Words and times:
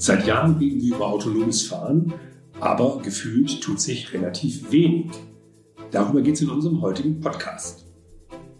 Seit 0.00 0.28
Jahren 0.28 0.58
reden 0.58 0.80
wir 0.80 0.94
über 0.94 1.08
autonomes 1.08 1.66
Fahren, 1.66 2.14
aber 2.60 3.00
gefühlt 3.02 3.60
tut 3.60 3.80
sich 3.80 4.12
relativ 4.12 4.70
wenig. 4.70 5.10
Darüber 5.90 6.20
geht 6.20 6.36
es 6.36 6.40
in 6.40 6.50
unserem 6.50 6.80
heutigen 6.82 7.18
Podcast. 7.18 7.84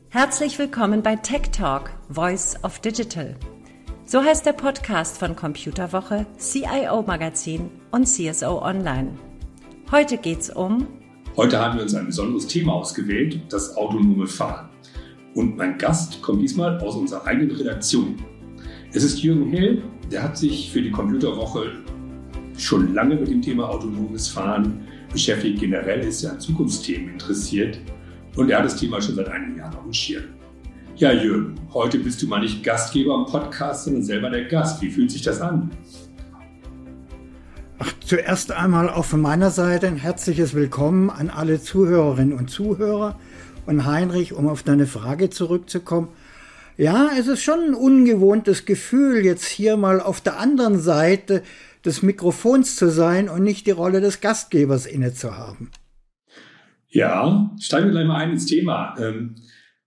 Herzlich 0.09 0.59
willkommen 0.59 1.01
bei 1.01 1.15
Tech 1.15 1.53
Talk, 1.53 1.93
Voice 2.11 2.57
of 2.65 2.81
Digital. 2.81 3.37
So 4.05 4.21
heißt 4.21 4.47
der 4.47 4.53
Podcast 4.53 5.19
von 5.19 5.37
Computerwoche, 5.37 6.27
CIO 6.39 7.03
Magazin 7.03 7.71
und 7.93 8.07
CSO 8.07 8.61
Online. 8.61 9.17
Heute 9.93 10.19
geht's 10.19 10.51
um 10.51 10.89
Heute 11.37 11.61
haben 11.61 11.77
wir 11.77 11.85
uns 11.85 11.95
ein 11.95 12.07
besonderes 12.07 12.49
Thema 12.49 12.73
ausgewählt, 12.73 13.43
das 13.49 13.77
autonome 13.77 14.27
Fahren. 14.27 14.71
Und 15.37 15.57
mein 15.57 15.79
Gast 15.79 16.21
kommt 16.21 16.43
diesmal 16.43 16.81
aus 16.81 16.97
unserer 16.97 17.25
eigenen 17.27 17.53
Redaktion. 17.53 18.17
Es 18.93 19.05
ist 19.05 19.23
Jürgen 19.23 19.51
Hill, 19.51 19.85
der 20.11 20.23
hat 20.23 20.37
sich 20.37 20.71
für 20.71 20.83
die 20.83 20.91
Computerwoche 20.91 21.73
schon 22.57 22.95
lange 22.95 23.17
mit 23.17 23.29
dem 23.29 23.43
Thema 23.43 23.69
autonomes 23.69 24.29
Fahren 24.29 24.87
beschäftigt. 25.13 25.61
Generell 25.61 26.01
ist 26.01 26.25
er 26.25 26.33
an 26.33 26.41
Zukunftsthemen 26.41 27.11
interessiert 27.11 27.79
und 28.37 28.51
er 28.51 28.59
hat 28.59 28.65
das 28.65 28.77
Thema 28.77 29.01
schon 29.01 29.15
seit 29.15 29.29
einem 29.29 29.57
Jahr 29.57 29.75
auf 29.77 29.85
dem 29.85 29.93
Schirm. 29.93 30.25
Ja, 30.97 31.13
Jürgen, 31.13 31.55
heute 31.73 31.99
bist 31.99 32.21
du 32.23 32.27
mal 32.27 32.41
nicht 32.41 32.65
Gastgeber 32.65 33.15
am 33.15 33.27
Podcast, 33.27 33.85
sondern 33.85 34.03
selber 34.03 34.31
der 34.31 34.47
Gast. 34.47 34.83
Wie 34.83 34.91
fühlt 34.91 35.11
sich 35.13 35.23
das 35.23 35.41
an? 35.41 35.71
Ach, 37.79 37.93
zuerst 38.05 38.51
einmal 38.51 38.91
auch 38.91 39.05
von 39.05 39.21
meiner 39.21 39.51
Seite 39.51 39.87
ein 39.87 39.97
herzliches 39.97 40.55
Willkommen 40.55 41.11
an 41.11 41.31
alle 41.31 41.63
Zuhörerinnen 41.63 42.37
und 42.37 42.51
Zuhörer. 42.51 43.17
Und 43.67 43.85
Heinrich, 43.85 44.33
um 44.33 44.49
auf 44.49 44.65
deine 44.65 44.87
Frage 44.87 45.31
zurückzukommen, 45.31 46.09
ja, 46.79 47.11
es 47.19 47.27
ist 47.27 47.43
schon 47.43 47.61
ein 47.61 47.75
ungewohntes 47.75 48.65
Gefühl, 48.65 49.25
jetzt 49.25 49.47
hier 49.47 49.77
mal 49.77 50.01
auf 50.01 50.21
der 50.21 50.39
anderen 50.39 50.79
Seite 50.79 51.43
des 51.85 52.03
Mikrofons 52.03 52.77
zu 52.77 52.89
sein 52.89 53.29
und 53.29 53.43
nicht 53.43 53.67
die 53.67 53.73
Rolle 53.73 54.01
des 54.01 54.21
Gastgebers 54.21 54.87
inne 54.87 55.13
zu 55.13 55.37
haben. 55.37 55.73
Ja, 56.89 57.51
steigen 57.61 57.87
wir 57.87 57.93
gleich 57.93 58.07
mal 58.07 58.19
ein 58.19 58.31
ins 58.31 58.47
Thema. 58.47 58.95
Ähm, 58.99 59.35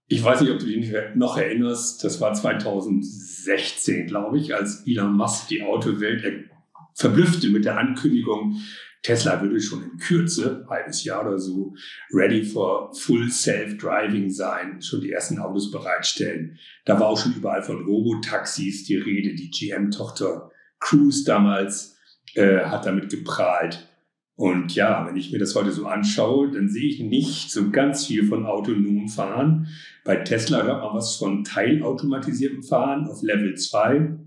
ich 0.08 0.22
weiß 0.22 0.42
nicht, 0.42 0.52
ob 0.52 0.59
du 0.59 0.66
dich 0.66 0.94
noch 1.16 1.38
erinnerst, 1.38 2.03
das 2.03 2.20
war 2.20 2.33
2016, 2.33 4.08
glaube 4.08 4.38
ich, 4.38 4.53
als 4.53 4.86
Elon 4.86 5.14
Musk 5.14 5.48
die 5.48 5.64
Autowelt 5.64 6.50
verblüffte 6.94 7.50
mit 7.50 7.64
der 7.64 7.78
Ankündigung, 7.78 8.58
Tesla 9.03 9.41
würde 9.41 9.59
schon 9.59 9.83
in 9.83 9.97
Kürze, 9.97 10.66
halbes 10.69 11.03
Jahr 11.03 11.25
oder 11.25 11.39
so, 11.39 11.73
ready 12.13 12.44
for 12.44 12.94
full 12.94 13.30
self-driving 13.30 14.30
sein, 14.30 14.81
schon 14.81 15.02
die 15.02 15.11
ersten 15.11 15.39
Autos 15.39 15.71
bereitstellen. 15.71 16.59
Da 16.85 16.99
war 16.99 17.08
auch 17.08 17.17
schon 17.17 17.33
überall 17.33 17.63
von 17.63 17.83
Robotaxis 17.83 18.83
die 18.83 18.97
Rede. 18.97 19.33
Die 19.33 19.49
GM-Tochter 19.49 20.52
Cruise 20.80 21.23
damals 21.23 21.97
äh, 22.35 22.59
hat 22.59 22.85
damit 22.85 23.09
geprahlt. 23.09 23.88
Und 24.35 24.73
ja, 24.73 25.05
wenn 25.05 25.17
ich 25.17 25.31
mir 25.31 25.38
das 25.38 25.55
heute 25.55 25.71
so 25.71 25.86
anschaue, 25.86 26.52
dann 26.52 26.67
sehe 26.67 26.89
ich 26.89 26.99
nicht 26.99 27.52
so 27.52 27.69
ganz 27.69 28.08
viel 28.08 28.25
von 28.25 28.45
autonomem 28.45 29.08
Fahren. 29.08 29.67
Bei 30.03 30.15
Tesla 30.15 30.63
hört 30.63 30.81
man 30.81 30.95
was 30.95 31.15
von 31.17 31.43
teilautomatisiertem 31.43 32.63
Fahren 32.63 33.08
auf 33.08 33.21
Level 33.21 33.55
2. 33.55 34.17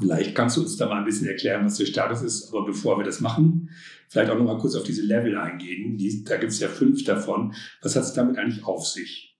Vielleicht 0.00 0.34
kannst 0.34 0.56
du 0.56 0.62
uns 0.62 0.76
da 0.76 0.86
mal 0.86 0.98
ein 0.98 1.04
bisschen 1.04 1.28
erklären, 1.28 1.64
was 1.64 1.76
der 1.76 1.86
Status 1.86 2.22
ist. 2.22 2.48
Aber 2.48 2.66
bevor 2.66 2.98
wir 2.98 3.04
das 3.04 3.20
machen, 3.20 3.70
vielleicht 4.08 4.30
auch 4.30 4.38
noch 4.38 4.44
mal 4.44 4.58
kurz 4.58 4.74
auf 4.74 4.84
diese 4.84 5.02
Level 5.02 5.36
eingehen. 5.36 5.96
Die, 5.96 6.24
da 6.24 6.36
gibt 6.36 6.52
es 6.52 6.60
ja 6.60 6.68
fünf 6.68 7.04
davon. 7.04 7.54
Was 7.82 7.96
hat 7.96 8.04
es 8.04 8.12
damit 8.12 8.38
eigentlich 8.38 8.64
auf 8.64 8.86
sich? 8.86 9.36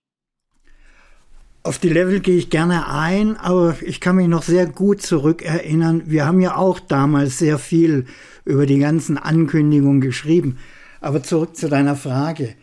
Auf 1.63 1.79
die 1.79 1.89
Level 1.89 2.21
gehe 2.21 2.37
ich 2.37 2.49
gerne 2.49 2.87
ein, 2.87 3.35
aber 3.35 3.75
ich 3.81 3.99
kann 3.99 4.15
mich 4.15 4.29
noch 4.29 4.43
sehr 4.43 4.67
gut 4.67 5.01
zurückerinnern. 5.01 6.03
Wir 6.05 6.25
haben 6.25 6.39
ja 6.39 6.55
auch 6.55 6.79
damals 6.79 7.39
sehr 7.39 7.57
viel 7.57 8.05
über 8.45 8.65
die 8.65 8.79
ganzen 8.79 9.17
Ankündigungen 9.17 9.99
geschrieben. 9.99 10.59
Aber 11.01 11.23
zurück 11.23 11.57
zu 11.57 11.67
deiner 11.67 11.95
Frage. 11.95 12.55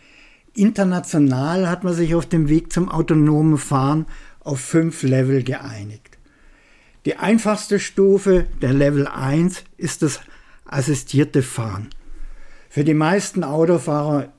International 0.54 1.68
hat 1.68 1.84
man 1.84 1.92
sich 1.92 2.14
auf 2.14 2.26
dem 2.26 2.48
Weg 2.48 2.72
zum 2.72 2.88
autonomen 2.88 3.58
Fahren 3.58 4.06
auf 4.40 4.60
fünf 4.60 5.02
Level 5.02 5.42
geeinigt. 5.42 6.18
Die 7.04 7.16
einfachste 7.16 7.80
Stufe 7.80 8.46
der 8.62 8.72
Level 8.72 9.06
1 9.06 9.64
ist 9.76 10.00
das 10.00 10.20
assistierte 10.64 11.42
Fahren. 11.42 11.90
Für 12.68 12.84
die 12.84 12.94
meisten 12.94 13.44
Autofahrer 13.44 14.32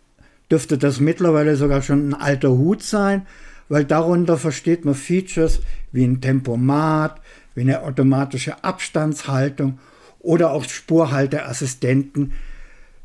dürfte 0.52 0.78
das 0.78 1.00
mittlerweile 1.00 1.56
sogar 1.56 1.82
schon 1.82 2.10
ein 2.10 2.14
alter 2.14 2.50
Hut 2.50 2.84
sein, 2.84 3.26
weil 3.70 3.86
darunter 3.86 4.38
versteht 4.38 4.86
man 4.86 4.94
Features 4.96 5.62
wie 5.92 6.04
ein 6.04 6.22
Tempomat, 6.22 7.22
wie 7.56 7.62
eine 7.62 7.82
automatische 7.82 8.64
Abstandshaltung 8.64 9.80
oder 10.20 10.52
auch 10.52 10.66
Spurhalteassistenten, 10.66 12.34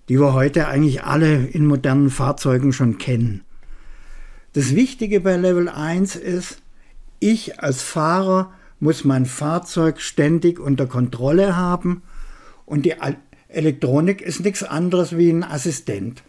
die 0.09 0.19
wir 0.19 0.33
heute 0.33 0.67
eigentlich 0.69 1.05
alle 1.05 1.47
in 1.47 1.67
modernen 1.67 2.11
Fahrzeugen 2.11 2.73
schon 2.73 2.99
kennen. 2.99 3.43
Das 4.53 4.75
Wichtige 4.75 5.21
bei 5.21 5.37
Level 5.37 5.69
1 5.69 6.17
ist, 6.17 6.61
ich 7.21 7.61
als 7.61 7.83
Fahrer 7.83 8.53
muss 8.81 9.05
mein 9.05 9.27
Fahrzeug 9.27 10.01
ständig 10.01 10.59
unter 10.59 10.87
Kontrolle 10.87 11.57
haben 11.57 12.03
und 12.71 12.87
die 12.87 12.95
Elektronik 13.49 14.23
ist 14.23 14.41
nichts 14.41 14.63
anderes 14.63 15.17
wie 15.19 15.29
ein 15.29 15.43
Assistent. 15.43 16.23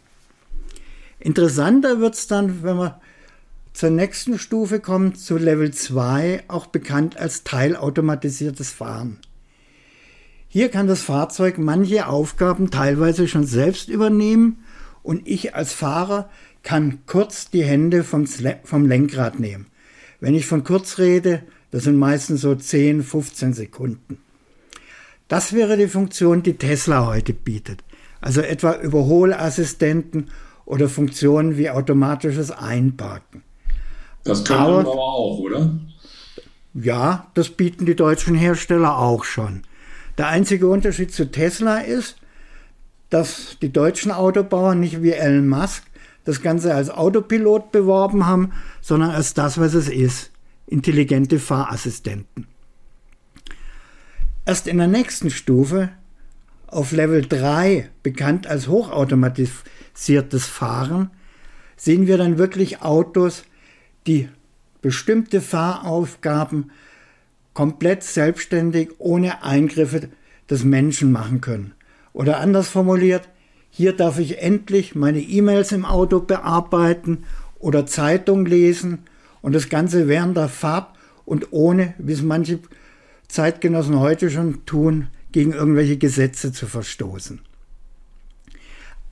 Interessanter 1.19 1.99
wird 1.99 2.15
es 2.15 2.25
dann, 2.25 2.63
wenn 2.63 2.77
wir 2.77 2.99
zur 3.73 3.91
nächsten 3.91 4.39
Stufe 4.39 4.79
kommen, 4.79 5.13
zu 5.13 5.37
Level 5.37 5.71
2, 5.71 6.45
auch 6.47 6.65
bekannt 6.65 7.15
als 7.15 7.43
teilautomatisiertes 7.43 8.71
Fahren. 8.71 9.19
Hier 10.47 10.69
kann 10.69 10.87
das 10.87 11.03
Fahrzeug 11.03 11.59
manche 11.59 12.07
Aufgaben 12.07 12.71
teilweise 12.71 13.27
schon 13.27 13.45
selbst 13.45 13.87
übernehmen 13.87 14.63
und 15.03 15.27
ich 15.27 15.53
als 15.53 15.73
Fahrer 15.73 16.27
kann 16.63 17.05
kurz 17.05 17.51
die 17.51 17.63
Hände 17.63 18.03
vom, 18.03 18.25
vom 18.63 18.87
Lenkrad 18.87 19.39
nehmen. 19.39 19.67
Wenn 20.19 20.33
ich 20.33 20.47
von 20.47 20.63
kurz 20.63 20.97
rede, 20.97 21.43
das 21.69 21.83
sind 21.83 21.97
meistens 21.97 22.41
so 22.41 22.55
10, 22.55 23.03
15 23.03 23.53
Sekunden. 23.53 24.17
Das 25.31 25.53
wäre 25.53 25.77
die 25.77 25.87
Funktion, 25.87 26.43
die 26.43 26.55
Tesla 26.55 27.05
heute 27.05 27.31
bietet. 27.31 27.85
Also 28.19 28.41
etwa 28.41 28.73
Überholassistenten 28.73 30.29
oder 30.65 30.89
Funktionen 30.89 31.57
wie 31.57 31.69
automatisches 31.69 32.51
Einparken. 32.51 33.41
Das 34.25 34.43
können 34.43 34.59
aber, 34.59 34.79
aber 34.79 34.91
auch, 34.91 35.39
oder? 35.39 35.79
Ja, 36.73 37.27
das 37.33 37.47
bieten 37.47 37.85
die 37.85 37.95
deutschen 37.95 38.35
Hersteller 38.35 38.97
auch 38.97 39.23
schon. 39.23 39.61
Der 40.17 40.27
einzige 40.27 40.67
Unterschied 40.67 41.13
zu 41.13 41.31
Tesla 41.31 41.77
ist, 41.77 42.17
dass 43.09 43.57
die 43.61 43.71
deutschen 43.71 44.11
Autobauer 44.11 44.75
nicht 44.75 45.01
wie 45.01 45.13
Elon 45.13 45.47
Musk 45.47 45.85
das 46.25 46.41
Ganze 46.41 46.75
als 46.75 46.89
Autopilot 46.89 47.71
beworben 47.71 48.25
haben, 48.25 48.51
sondern 48.81 49.11
als 49.11 49.33
das, 49.33 49.57
was 49.57 49.75
es 49.75 49.87
ist 49.87 50.31
intelligente 50.67 51.39
Fahrassistenten. 51.39 52.50
Erst 54.43 54.67
in 54.67 54.79
der 54.79 54.87
nächsten 54.87 55.29
Stufe, 55.29 55.89
auf 56.65 56.91
Level 56.91 57.21
3, 57.21 57.89
bekannt 58.01 58.47
als 58.47 58.67
hochautomatisiertes 58.67 60.47
Fahren, 60.47 61.11
sehen 61.77 62.07
wir 62.07 62.17
dann 62.17 62.39
wirklich 62.39 62.81
Autos, 62.81 63.43
die 64.07 64.29
bestimmte 64.81 65.41
Fahraufgaben 65.41 66.71
komplett 67.53 68.01
selbstständig 68.01 68.89
ohne 68.97 69.43
Eingriffe 69.43 70.09
des 70.49 70.63
Menschen 70.63 71.11
machen 71.11 71.41
können. 71.41 71.73
Oder 72.11 72.39
anders 72.39 72.67
formuliert, 72.67 73.29
hier 73.69 73.93
darf 73.93 74.17
ich 74.17 74.41
endlich 74.41 74.95
meine 74.95 75.21
E-Mails 75.21 75.71
im 75.71 75.85
Auto 75.85 76.19
bearbeiten 76.19 77.25
oder 77.59 77.85
Zeitung 77.85 78.47
lesen 78.47 79.03
und 79.43 79.53
das 79.53 79.69
Ganze 79.69 80.07
während 80.07 80.35
der 80.35 80.49
Fahrt 80.49 80.95
und 81.25 81.49
ohne, 81.51 81.93
wie 81.99 82.13
es 82.13 82.23
manche 82.23 82.59
Zeitgenossen 83.31 83.99
heute 83.99 84.29
schon 84.29 84.65
tun, 84.65 85.07
gegen 85.31 85.53
irgendwelche 85.53 85.97
Gesetze 85.97 86.51
zu 86.51 86.67
verstoßen. 86.67 87.39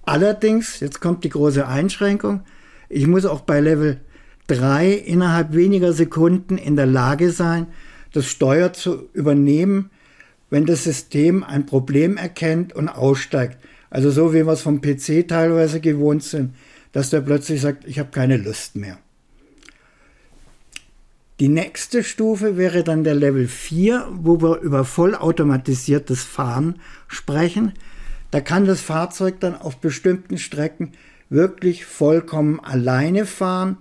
Allerdings, 0.03 0.79
jetzt 0.79 0.99
kommt 0.99 1.23
die 1.23 1.29
große 1.29 1.65
Einschränkung, 1.65 2.41
ich 2.89 3.07
muss 3.07 3.25
auch 3.25 3.41
bei 3.41 3.59
Level 3.59 4.01
3 4.47 4.91
innerhalb 4.91 5.53
weniger 5.53 5.93
Sekunden 5.93 6.57
in 6.57 6.75
der 6.75 6.87
Lage 6.87 7.31
sein, 7.31 7.67
das 8.11 8.25
Steuer 8.25 8.73
zu 8.73 9.07
übernehmen, 9.13 9.91
wenn 10.49 10.65
das 10.65 10.83
System 10.83 11.43
ein 11.43 11.65
Problem 11.65 12.17
erkennt 12.17 12.73
und 12.73 12.89
aussteigt. 12.89 13.57
Also 13.89 14.09
so 14.11 14.33
wie 14.33 14.45
wir 14.45 14.53
es 14.53 14.61
vom 14.61 14.81
PC 14.81 15.27
teilweise 15.27 15.79
gewohnt 15.79 16.23
sind, 16.23 16.55
dass 16.91 17.11
der 17.11 17.21
plötzlich 17.21 17.61
sagt, 17.61 17.85
ich 17.87 17.99
habe 17.99 18.09
keine 18.09 18.37
Lust 18.37 18.75
mehr. 18.75 18.97
Die 21.39 21.47
nächste 21.47 22.03
Stufe 22.03 22.57
wäre 22.57 22.83
dann 22.83 23.05
der 23.05 23.15
Level 23.15 23.47
4, 23.47 24.09
wo 24.11 24.41
wir 24.41 24.59
über 24.59 24.83
vollautomatisiertes 24.83 26.21
Fahren 26.21 26.81
sprechen. 27.07 27.71
Da 28.29 28.41
kann 28.41 28.65
das 28.65 28.81
Fahrzeug 28.81 29.39
dann 29.39 29.55
auf 29.55 29.77
bestimmten 29.77 30.37
Strecken 30.37 30.91
wirklich 31.29 31.85
vollkommen 31.85 32.59
alleine 32.59 33.25
fahren. 33.25 33.77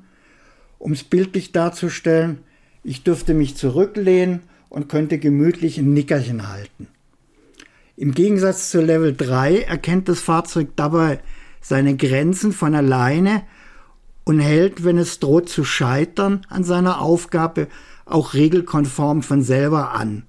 Um 0.79 0.93
es 0.93 1.03
bildlich 1.03 1.51
darzustellen, 1.51 2.39
ich 2.85 3.03
dürfte 3.03 3.35
mich 3.35 3.57
zurücklehnen 3.57 4.43
und 4.69 4.89
könnte 4.89 5.19
gemütlich 5.19 5.79
ein 5.79 5.93
Nickerchen 5.93 6.49
halten. 6.49 6.87
Im 7.97 8.15
Gegensatz 8.15 8.71
zu 8.71 8.81
Level 8.81 9.17
3 9.17 9.63
erkennt 9.63 10.09
das 10.09 10.21
Fahrzeug 10.21 10.69
dabei 10.77 11.19
seine 11.61 11.97
Grenzen 11.97 12.53
von 12.53 12.77
alleine 12.77 13.43
und 14.29 14.41
hält, 14.41 14.85
wenn 14.85 14.99
es 14.99 15.21
droht 15.21 15.49
zu 15.49 15.65
scheitern 15.65 16.43
an 16.51 16.63
seiner 16.63 17.01
Aufgabe, 17.01 17.67
auch 18.05 18.35
regelkonform 18.35 19.23
von 19.23 19.41
selber 19.41 19.93
an. 19.93 20.25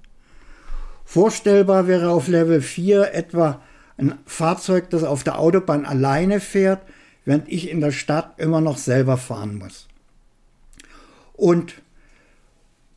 Vorstellbar 1.04 1.86
wäre 1.86 2.10
auf 2.12 2.30
Level 2.30 2.62
4 2.62 3.13
etwa 3.13 3.60
ein 3.98 4.18
Fahrzeug, 4.25 4.90
das 4.90 5.04
auf 5.04 5.25
der 5.25 5.38
Autobahn 5.38 5.86
alleine 5.86 6.40
fährt, 6.40 6.81
während 7.25 7.50
ich 7.50 7.69
in 7.69 7.81
der 7.81 7.92
Stadt 7.92 8.40
immer 8.40 8.62
noch 8.62 8.78
selber 8.78 9.18
fahren 9.18 9.57
muss. 9.57 9.90
Und 11.34 11.74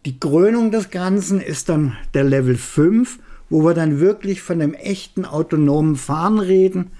die 0.06 0.20
Krönung 0.20 0.70
des 0.70 0.90
Ganzen 0.90 1.40
ist 1.40 1.68
dann 1.68 1.96
der 2.14 2.22
Level 2.22 2.56
5, 2.56 3.18
wo 3.50 3.64
wir 3.64 3.74
dann 3.74 3.98
wirklich 3.98 4.40
von 4.40 4.62
einem 4.62 4.74
echten 4.74 5.24
autonomen 5.24 5.96
Fahren 5.96 6.38
reden, 6.38 6.92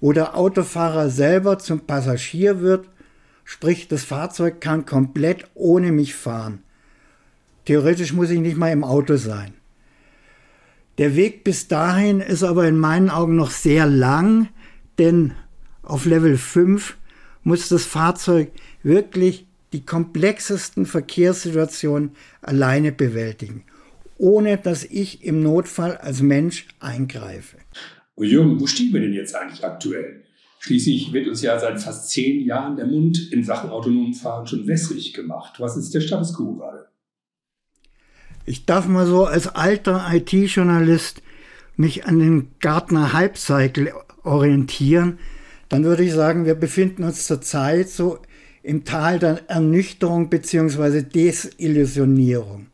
wo 0.00 0.12
der 0.12 0.36
Autofahrer 0.36 1.10
selber 1.10 1.58
zum 1.58 1.80
Passagier 1.80 2.60
wird, 2.60 2.88
sprich 3.44 3.88
das 3.88 4.04
Fahrzeug 4.04 4.60
kann 4.60 4.86
komplett 4.86 5.46
ohne 5.54 5.92
mich 5.92 6.14
fahren. 6.14 6.62
Theoretisch 7.64 8.12
muss 8.12 8.30
ich 8.30 8.40
nicht 8.40 8.56
mal 8.56 8.72
im 8.72 8.84
Auto 8.84 9.16
sein. 9.16 9.52
Der 10.98 11.16
Weg 11.16 11.44
bis 11.44 11.68
dahin 11.68 12.20
ist 12.20 12.42
aber 12.42 12.66
in 12.66 12.78
meinen 12.78 13.10
Augen 13.10 13.36
noch 13.36 13.50
sehr 13.50 13.86
lang, 13.86 14.48
denn 14.98 15.32
auf 15.82 16.04
Level 16.04 16.36
5 16.36 16.96
muss 17.42 17.68
das 17.68 17.84
Fahrzeug 17.84 18.50
wirklich 18.82 19.46
die 19.72 19.84
komplexesten 19.84 20.84
Verkehrssituationen 20.84 22.12
alleine 22.42 22.92
bewältigen 22.92 23.64
ohne 24.20 24.58
dass 24.58 24.84
ich 24.84 25.24
im 25.24 25.42
Notfall 25.42 25.96
als 25.96 26.20
Mensch 26.20 26.66
eingreife. 26.78 27.56
Und 28.20 28.26
Jürgen, 28.26 28.60
wo 28.60 28.66
stehen 28.66 28.92
wir 28.92 29.00
denn 29.00 29.14
jetzt 29.14 29.34
eigentlich 29.34 29.64
aktuell? 29.64 30.24
Schließlich 30.58 31.14
wird 31.14 31.26
uns 31.26 31.40
ja 31.40 31.58
seit 31.58 31.80
fast 31.80 32.10
zehn 32.10 32.44
Jahren 32.44 32.76
der 32.76 32.84
Mund 32.86 33.32
in 33.32 33.42
Sachen 33.44 33.70
autonomen 33.70 34.12
Fahren 34.12 34.46
schon 34.46 34.66
wässrig 34.66 35.14
gemacht. 35.14 35.58
Was 35.58 35.78
ist 35.78 35.94
der 35.94 36.02
Status 36.02 36.34
quo 36.34 36.56
gerade? 36.56 36.88
Ich 38.44 38.66
darf 38.66 38.86
mal 38.86 39.06
so 39.06 39.24
als 39.24 39.48
alter 39.48 40.06
IT-Journalist 40.12 41.22
mich 41.76 42.04
an 42.04 42.18
den 42.18 42.48
Gartner 42.60 43.14
Hype 43.14 43.38
Cycle 43.38 43.90
orientieren. 44.22 45.18
Dann 45.70 45.84
würde 45.84 46.04
ich 46.04 46.12
sagen, 46.12 46.44
wir 46.44 46.56
befinden 46.56 47.04
uns 47.04 47.26
zurzeit 47.26 47.88
so 47.88 48.18
im 48.62 48.84
Tal 48.84 49.18
der 49.18 49.48
Ernüchterung 49.48 50.28
bzw. 50.28 51.04
Desillusionierung. 51.04 52.66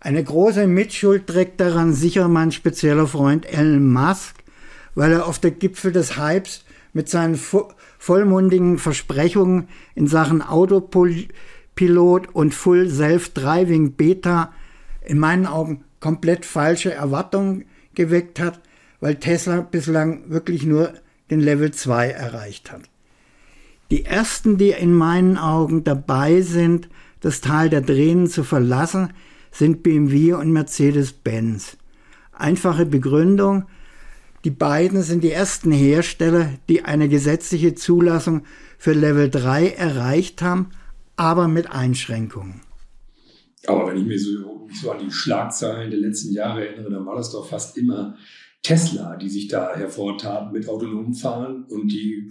Eine 0.00 0.22
große 0.22 0.68
Mitschuld 0.68 1.26
trägt 1.26 1.60
daran 1.60 1.92
sicher 1.92 2.28
mein 2.28 2.52
spezieller 2.52 3.08
Freund 3.08 3.46
Elon 3.46 3.92
Musk, 3.92 4.36
weil 4.94 5.12
er 5.12 5.26
auf 5.26 5.40
der 5.40 5.50
Gipfel 5.50 5.90
des 5.90 6.16
Hypes 6.16 6.64
mit 6.92 7.08
seinen 7.08 7.38
vollmundigen 7.98 8.78
Versprechungen 8.78 9.68
in 9.96 10.06
Sachen 10.06 10.40
Autopilot 10.40 12.28
und 12.32 12.54
Full 12.54 12.88
Self-Driving 12.88 13.92
Beta 13.92 14.52
in 15.04 15.18
meinen 15.18 15.46
Augen 15.46 15.84
komplett 16.00 16.44
falsche 16.44 16.92
Erwartungen 16.92 17.64
geweckt 17.94 18.38
hat, 18.38 18.60
weil 19.00 19.16
Tesla 19.16 19.62
bislang 19.62 20.30
wirklich 20.30 20.64
nur 20.64 20.94
den 21.30 21.40
Level 21.40 21.72
2 21.72 22.10
erreicht 22.10 22.70
hat. 22.70 22.82
Die 23.90 24.04
ersten, 24.04 24.58
die 24.58 24.70
in 24.70 24.92
meinen 24.92 25.38
Augen 25.38 25.82
dabei 25.82 26.40
sind, 26.42 26.88
das 27.20 27.40
Tal 27.40 27.68
der 27.68 27.84
Tränen 27.84 28.28
zu 28.28 28.44
verlassen, 28.44 29.10
sind 29.58 29.82
BMW 29.82 30.34
und 30.34 30.52
Mercedes-Benz. 30.52 31.76
Einfache 32.32 32.86
Begründung, 32.86 33.66
die 34.44 34.50
beiden 34.50 35.02
sind 35.02 35.24
die 35.24 35.32
ersten 35.32 35.72
Hersteller, 35.72 36.52
die 36.68 36.84
eine 36.84 37.08
gesetzliche 37.08 37.74
Zulassung 37.74 38.44
für 38.78 38.92
Level 38.92 39.28
3 39.28 39.70
erreicht 39.70 40.42
haben, 40.42 40.70
aber 41.16 41.48
mit 41.48 41.72
Einschränkungen. 41.72 42.60
Aber 43.66 43.88
wenn 43.88 43.96
ich 43.96 44.06
mich 44.06 44.24
so, 44.24 44.66
mich 44.68 44.80
so 44.80 44.92
an 44.92 45.00
die 45.04 45.10
Schlagzeilen 45.10 45.90
der 45.90 45.98
letzten 45.98 46.32
Jahre 46.32 46.68
erinnere, 46.68 46.92
dann 46.92 47.06
war 47.06 47.16
das 47.16 47.32
doch 47.32 47.48
fast 47.48 47.76
immer 47.76 48.16
Tesla, 48.62 49.16
die 49.16 49.28
sich 49.28 49.48
da 49.48 49.74
hervortaten 49.74 50.52
mit 50.52 50.68
autonomem 50.68 51.14
Fahren 51.14 51.64
und 51.64 51.88
die 51.88 52.30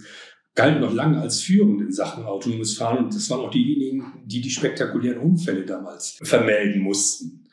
galten 0.58 0.80
noch 0.80 0.92
lange 0.92 1.20
als 1.20 1.40
führend 1.40 1.80
in 1.80 1.92
Sachen 1.92 2.24
autonomes 2.24 2.76
Fahren 2.76 3.04
und 3.04 3.14
das 3.14 3.30
waren 3.30 3.42
auch 3.42 3.50
diejenigen, 3.52 4.12
die 4.24 4.40
die 4.40 4.50
spektakulären 4.50 5.20
Unfälle 5.20 5.64
damals 5.64 6.18
vermelden 6.20 6.82
mussten. 6.82 7.46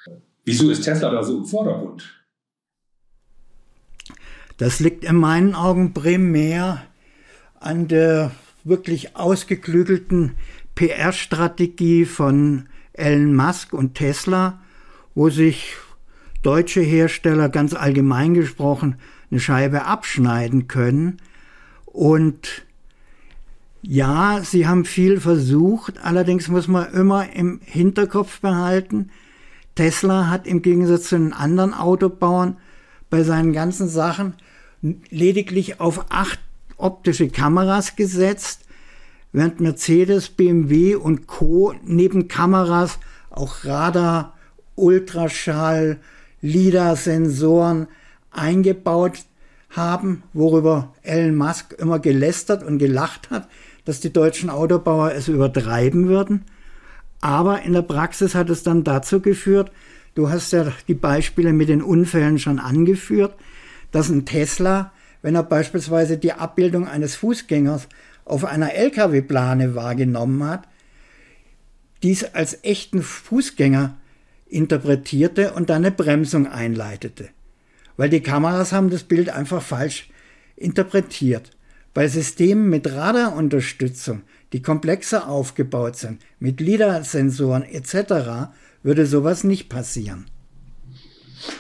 Wieso 0.43 0.71
ist 0.71 0.81
Tesla 0.81 1.11
da 1.11 1.21
so 1.21 1.37
im 1.37 1.45
Vordergrund? 1.45 2.25
Das 4.57 4.79
liegt 4.79 5.03
in 5.03 5.17
meinen 5.17 5.53
Augen 5.53 5.93
primär 5.93 6.83
an 7.59 7.87
der 7.87 8.31
wirklich 8.63 9.15
ausgeklügelten 9.15 10.31
PR-Strategie 10.73 12.05
von 12.05 12.69
Elon 12.93 13.35
Musk 13.35 13.73
und 13.73 13.93
Tesla, 13.93 14.63
wo 15.13 15.29
sich 15.29 15.75
deutsche 16.41 16.81
Hersteller 16.81 17.49
ganz 17.49 17.75
allgemein 17.75 18.33
gesprochen 18.33 18.95
eine 19.29 19.39
Scheibe 19.39 19.85
abschneiden 19.85 20.67
können 20.67 21.17
und 21.85 22.64
ja, 23.87 24.41
sie 24.43 24.67
haben 24.67 24.83
viel 24.83 25.19
versucht, 25.19 26.03
allerdings 26.03 26.47
muss 26.47 26.67
man 26.67 26.91
immer 26.93 27.31
im 27.33 27.59
Hinterkopf 27.63 28.41
behalten, 28.41 29.11
Tesla 29.75 30.29
hat 30.29 30.47
im 30.47 30.61
Gegensatz 30.61 31.09
zu 31.09 31.17
den 31.17 31.33
anderen 31.33 31.73
Autobauern 31.73 32.57
bei 33.09 33.23
seinen 33.23 33.53
ganzen 33.53 33.87
Sachen 33.87 34.33
lediglich 35.09 35.79
auf 35.79 36.05
acht 36.09 36.39
optische 36.77 37.29
Kameras 37.29 37.95
gesetzt, 37.95 38.61
während 39.31 39.59
Mercedes, 39.59 40.29
BMW 40.29 40.95
und 40.95 41.27
Co. 41.27 41.73
neben 41.83 42.27
Kameras 42.27 42.97
auch 43.29 43.65
Radar, 43.65 44.33
Ultraschall, 44.75 45.99
LIDAR-Sensoren 46.41 47.87
eingebaut 48.31 49.25
haben, 49.69 50.23
worüber 50.33 50.93
Elon 51.03 51.35
Musk 51.35 51.73
immer 51.77 51.99
gelästert 51.99 52.63
und 52.63 52.79
gelacht 52.79 53.29
hat 53.29 53.47
dass 53.85 53.99
die 53.99 54.11
deutschen 54.11 54.49
Autobauer 54.49 55.13
es 55.13 55.27
übertreiben 55.27 56.07
würden. 56.07 56.43
Aber 57.21 57.61
in 57.61 57.73
der 57.73 57.81
Praxis 57.81 58.35
hat 58.35 58.49
es 58.49 58.63
dann 58.63 58.83
dazu 58.83 59.21
geführt, 59.21 59.71
du 60.15 60.29
hast 60.29 60.51
ja 60.51 60.71
die 60.87 60.93
Beispiele 60.93 61.53
mit 61.53 61.69
den 61.69 61.81
Unfällen 61.81 62.39
schon 62.39 62.59
angeführt, 62.59 63.35
dass 63.91 64.09
ein 64.09 64.25
Tesla, 64.25 64.91
wenn 65.21 65.35
er 65.35 65.43
beispielsweise 65.43 66.17
die 66.17 66.33
Abbildung 66.33 66.87
eines 66.87 67.15
Fußgängers 67.15 67.87
auf 68.25 68.43
einer 68.43 68.73
Lkw-Plane 68.73 69.75
wahrgenommen 69.75 70.43
hat, 70.43 70.67
dies 72.03 72.23
als 72.23 72.63
echten 72.63 73.01
Fußgänger 73.01 73.97
interpretierte 74.47 75.53
und 75.53 75.69
dann 75.69 75.85
eine 75.85 75.91
Bremsung 75.91 76.47
einleitete. 76.47 77.29
Weil 77.97 78.09
die 78.09 78.21
Kameras 78.21 78.73
haben 78.73 78.89
das 78.89 79.03
Bild 79.03 79.29
einfach 79.29 79.61
falsch 79.61 80.09
interpretiert. 80.55 81.54
Bei 81.95 82.09
Systemen 82.09 82.69
mit 82.69 82.91
Radarunterstützung, 82.91 84.23
die 84.51 84.61
komplexer 84.61 85.29
aufgebaut 85.29 85.95
sind, 85.95 86.21
mit 86.39 86.59
LIDAR-Sensoren 86.59 87.63
etc., 87.63 88.51
würde 88.83 89.05
sowas 89.05 89.45
nicht 89.45 89.69
passieren. 89.69 90.25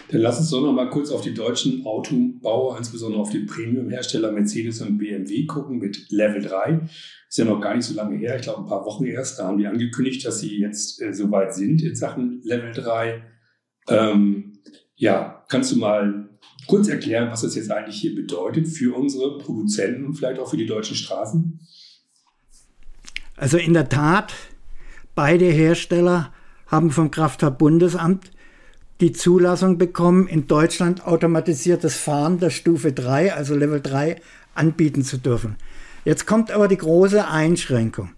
Dann 0.09 0.19
lass 0.19 0.37
uns 0.37 0.49
doch 0.49 0.61
noch 0.61 0.73
mal 0.73 0.89
kurz 0.89 1.09
auf 1.09 1.21
die 1.21 1.33
deutschen 1.33 1.85
Autobauer, 1.85 2.77
insbesondere 2.77 3.21
auf 3.21 3.29
die 3.29 3.45
Premium-Hersteller 3.45 4.33
Mercedes 4.33 4.81
und 4.81 4.97
BMW 4.97 5.45
gucken 5.45 5.77
mit 5.77 6.11
Level 6.11 6.41
3. 6.41 6.81
Ist 7.29 7.37
ja 7.37 7.45
noch 7.45 7.61
gar 7.61 7.73
nicht 7.73 7.85
so 7.85 7.95
lange 7.95 8.17
her, 8.17 8.35
ich 8.35 8.41
glaube 8.41 8.59
ein 8.59 8.67
paar 8.67 8.83
Wochen 8.83 9.05
erst. 9.05 9.39
Da 9.39 9.47
haben 9.47 9.57
die 9.57 9.67
angekündigt, 9.67 10.25
dass 10.25 10.41
sie 10.41 10.59
jetzt 10.59 11.01
äh, 11.01 11.13
soweit 11.13 11.55
sind 11.55 11.81
in 11.81 11.95
Sachen 11.95 12.41
Level 12.43 12.73
3. 12.73 13.23
Ähm, 13.87 14.59
ja, 14.95 15.45
kannst 15.47 15.71
du 15.71 15.77
mal 15.77 16.24
kurz 16.67 16.87
erklären, 16.87 17.29
was 17.31 17.41
das 17.41 17.55
jetzt 17.55 17.71
eigentlich 17.71 17.99
hier 17.99 18.15
bedeutet 18.15 18.67
für 18.67 18.95
unsere 18.95 19.37
Produzenten 19.37 20.05
und 20.05 20.15
vielleicht 20.15 20.39
auch 20.39 20.49
für 20.49 20.57
die 20.57 20.65
deutschen 20.65 20.95
Straßen? 20.95 21.59
Also 23.37 23.57
in 23.57 23.73
der 23.73 23.89
Tat, 23.89 24.33
beide 25.13 25.45
Hersteller 25.45 26.33
haben 26.67 26.91
vom 26.91 27.11
Kraftfahrtbundesamt 27.11 28.31
die 29.01 29.11
Zulassung 29.11 29.77
bekommen, 29.77 30.27
in 30.27 30.47
Deutschland 30.47 31.05
automatisiertes 31.05 31.97
Fahren 31.97 32.39
der 32.39 32.49
Stufe 32.49 32.93
3, 32.93 33.33
also 33.33 33.53
Level 33.55 33.81
3, 33.81 34.21
anbieten 34.53 35.03
zu 35.03 35.17
dürfen. 35.17 35.57
Jetzt 36.05 36.25
kommt 36.25 36.51
aber 36.51 36.67
die 36.67 36.77
große 36.77 37.27
Einschränkung. 37.27 38.11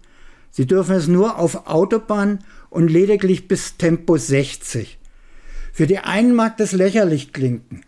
Sie 0.50 0.66
dürfen 0.66 0.94
es 0.94 1.08
nur 1.08 1.38
auf 1.38 1.66
Autobahn 1.66 2.40
und 2.70 2.88
lediglich 2.88 3.48
bis 3.48 3.76
Tempo 3.76 4.16
60. 4.16 4.98
Für 5.72 5.86
die 5.86 5.98
einen 5.98 6.34
mag 6.34 6.56
das 6.56 6.72
lächerlich 6.72 7.32
klinken. 7.32 7.82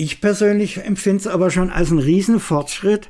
Ich 0.00 0.20
persönlich 0.20 0.78
empfinde 0.84 1.18
es 1.18 1.26
aber 1.26 1.50
schon 1.50 1.70
als 1.70 1.90
einen 1.90 1.98
Riesenfortschritt, 1.98 3.08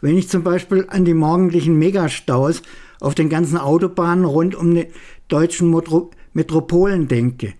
wenn 0.00 0.16
ich 0.16 0.30
zum 0.30 0.42
Beispiel 0.42 0.86
an 0.88 1.04
die 1.04 1.12
morgendlichen 1.12 1.78
Megastaus 1.78 2.62
auf 3.00 3.14
den 3.14 3.28
ganzen 3.28 3.58
Autobahnen 3.58 4.24
rund 4.24 4.54
um 4.54 4.74
die 4.74 4.86
deutschen 5.28 5.70
Metropolen 6.32 7.06
denke. 7.06 7.52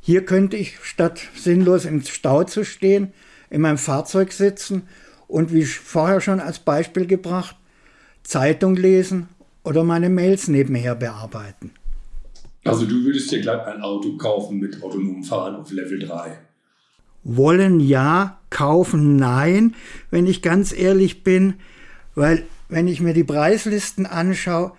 Hier 0.00 0.24
könnte 0.24 0.56
ich 0.56 0.78
statt 0.84 1.22
sinnlos 1.34 1.86
im 1.86 2.02
Stau 2.02 2.44
zu 2.44 2.64
stehen, 2.64 3.12
in 3.50 3.62
meinem 3.62 3.78
Fahrzeug 3.78 4.30
sitzen 4.30 4.82
und 5.26 5.52
wie 5.52 5.64
vorher 5.64 6.20
schon 6.20 6.38
als 6.38 6.60
Beispiel 6.60 7.06
gebracht, 7.06 7.56
Zeitung 8.22 8.76
lesen 8.76 9.28
oder 9.64 9.82
meine 9.82 10.08
Mails 10.08 10.46
nebenher 10.46 10.94
bearbeiten. 10.94 11.72
Also 12.64 12.86
du 12.86 13.02
würdest 13.02 13.32
dir 13.32 13.40
gleich 13.40 13.66
ein 13.66 13.82
Auto 13.82 14.16
kaufen 14.16 14.60
mit 14.60 14.80
autonomem 14.84 15.24
Fahren 15.24 15.56
auf 15.56 15.72
Level 15.72 15.98
3. 15.98 16.38
Wollen 17.22 17.80
ja, 17.80 18.38
kaufen 18.50 19.16
nein, 19.16 19.74
wenn 20.10 20.26
ich 20.26 20.42
ganz 20.42 20.72
ehrlich 20.72 21.22
bin, 21.22 21.54
weil 22.14 22.44
wenn 22.68 22.88
ich 22.88 23.00
mir 23.00 23.14
die 23.14 23.24
Preislisten 23.24 24.06
anschaue, 24.06 24.72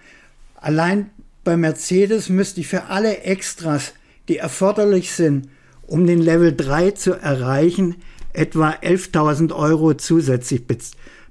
allein 0.55 1.09
bei 1.43 1.57
Mercedes 1.57 2.29
müsste 2.29 2.61
ich 2.61 2.67
für 2.67 2.85
alle 2.85 3.19
Extras, 3.19 3.93
die 4.27 4.37
erforderlich 4.37 5.11
sind, 5.11 5.49
um 5.87 6.07
den 6.07 6.21
Level 6.21 6.55
3 6.55 6.91
zu 6.91 7.13
erreichen, 7.13 7.95
etwa 8.33 8.69
11.000 8.69 9.53
Euro 9.53 9.93
zusätzlich 9.93 10.63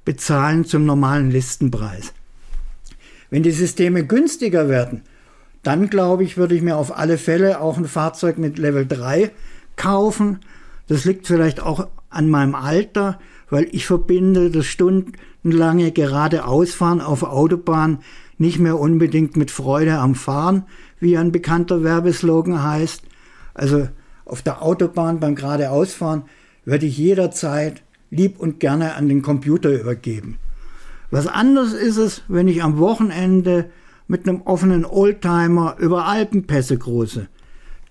bezahlen 0.04 0.64
zum 0.64 0.84
normalen 0.84 1.30
Listenpreis. 1.30 2.12
Wenn 3.30 3.42
die 3.42 3.52
Systeme 3.52 4.04
günstiger 4.04 4.68
werden, 4.68 5.02
dann 5.62 5.88
glaube 5.88 6.24
ich, 6.24 6.36
würde 6.36 6.54
ich 6.54 6.62
mir 6.62 6.76
auf 6.76 6.96
alle 6.96 7.18
Fälle 7.18 7.60
auch 7.60 7.76
ein 7.76 7.86
Fahrzeug 7.86 8.38
mit 8.38 8.58
Level 8.58 8.86
3 8.86 9.30
kaufen. 9.76 10.40
Das 10.90 11.04
liegt 11.04 11.28
vielleicht 11.28 11.60
auch 11.60 11.86
an 12.08 12.28
meinem 12.28 12.56
Alter, 12.56 13.20
weil 13.48 13.68
ich 13.70 13.86
verbinde 13.86 14.50
das 14.50 14.66
stundenlange 14.66 15.92
geradeausfahren 15.92 17.00
auf 17.00 17.22
Autobahn 17.22 18.00
nicht 18.38 18.58
mehr 18.58 18.76
unbedingt 18.76 19.36
mit 19.36 19.52
Freude 19.52 19.98
am 19.98 20.16
Fahren, 20.16 20.64
wie 20.98 21.16
ein 21.16 21.30
bekannter 21.30 21.84
Werbeslogan 21.84 22.64
heißt. 22.64 23.04
Also 23.54 23.86
auf 24.24 24.42
der 24.42 24.62
Autobahn 24.62 25.20
beim 25.20 25.36
geradeausfahren 25.36 26.24
würde 26.64 26.86
ich 26.86 26.98
jederzeit 26.98 27.84
lieb 28.10 28.40
und 28.40 28.58
gerne 28.58 28.94
an 28.96 29.08
den 29.08 29.22
Computer 29.22 29.70
übergeben. 29.70 30.38
Was 31.12 31.28
anderes 31.28 31.72
ist 31.72 31.98
es, 31.98 32.22
wenn 32.26 32.48
ich 32.48 32.64
am 32.64 32.78
Wochenende 32.78 33.70
mit 34.08 34.28
einem 34.28 34.42
offenen 34.42 34.84
Oldtimer 34.84 35.76
über 35.78 36.06
Alpenpässe 36.06 36.76
große. 36.76 37.28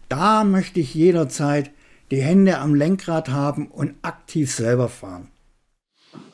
Da 0.10 0.44
möchte 0.44 0.82
ich 0.82 0.94
jederzeit 0.94 1.72
die 2.12 2.22
Hände 2.22 2.60
am 2.60 2.76
Lenkrad 2.76 3.30
haben 3.30 3.68
und 3.68 3.96
aktiv 4.02 4.54
selber 4.54 4.90
fahren. 4.90 5.30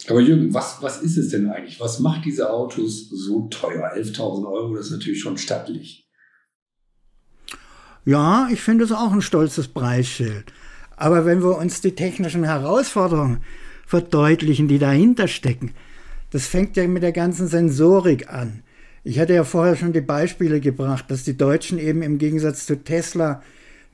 Aber 0.07 0.21
Jürgen, 0.21 0.53
was, 0.53 0.81
was 0.81 1.01
ist 1.01 1.17
es 1.17 1.29
denn 1.29 1.49
eigentlich? 1.49 1.79
Was 1.79 1.99
macht 1.99 2.25
diese 2.25 2.51
Autos 2.51 3.09
so 3.09 3.47
teuer? 3.49 3.91
11.000 3.95 4.49
Euro, 4.49 4.75
das 4.75 4.87
ist 4.87 4.91
natürlich 4.91 5.21
schon 5.21 5.37
stattlich. 5.37 6.07
Ja, 8.05 8.47
ich 8.51 8.61
finde 8.61 8.85
es 8.85 8.91
auch 8.91 9.11
ein 9.11 9.21
stolzes 9.21 9.67
Preisschild. 9.67 10.53
Aber 10.95 11.25
wenn 11.25 11.41
wir 11.41 11.57
uns 11.57 11.81
die 11.81 11.95
technischen 11.95 12.43
Herausforderungen 12.43 13.41
verdeutlichen, 13.85 14.67
die 14.67 14.79
dahinter 14.79 15.27
stecken, 15.27 15.73
das 16.31 16.47
fängt 16.47 16.77
ja 16.77 16.87
mit 16.87 17.03
der 17.03 17.11
ganzen 17.11 17.47
Sensorik 17.47 18.31
an. 18.31 18.63
Ich 19.03 19.19
hatte 19.19 19.33
ja 19.33 19.43
vorher 19.43 19.75
schon 19.75 19.93
die 19.93 20.01
Beispiele 20.01 20.59
gebracht, 20.59 21.05
dass 21.09 21.23
die 21.23 21.37
Deutschen 21.37 21.79
eben 21.79 22.01
im 22.01 22.17
Gegensatz 22.17 22.65
zu 22.65 22.83
Tesla 22.83 23.41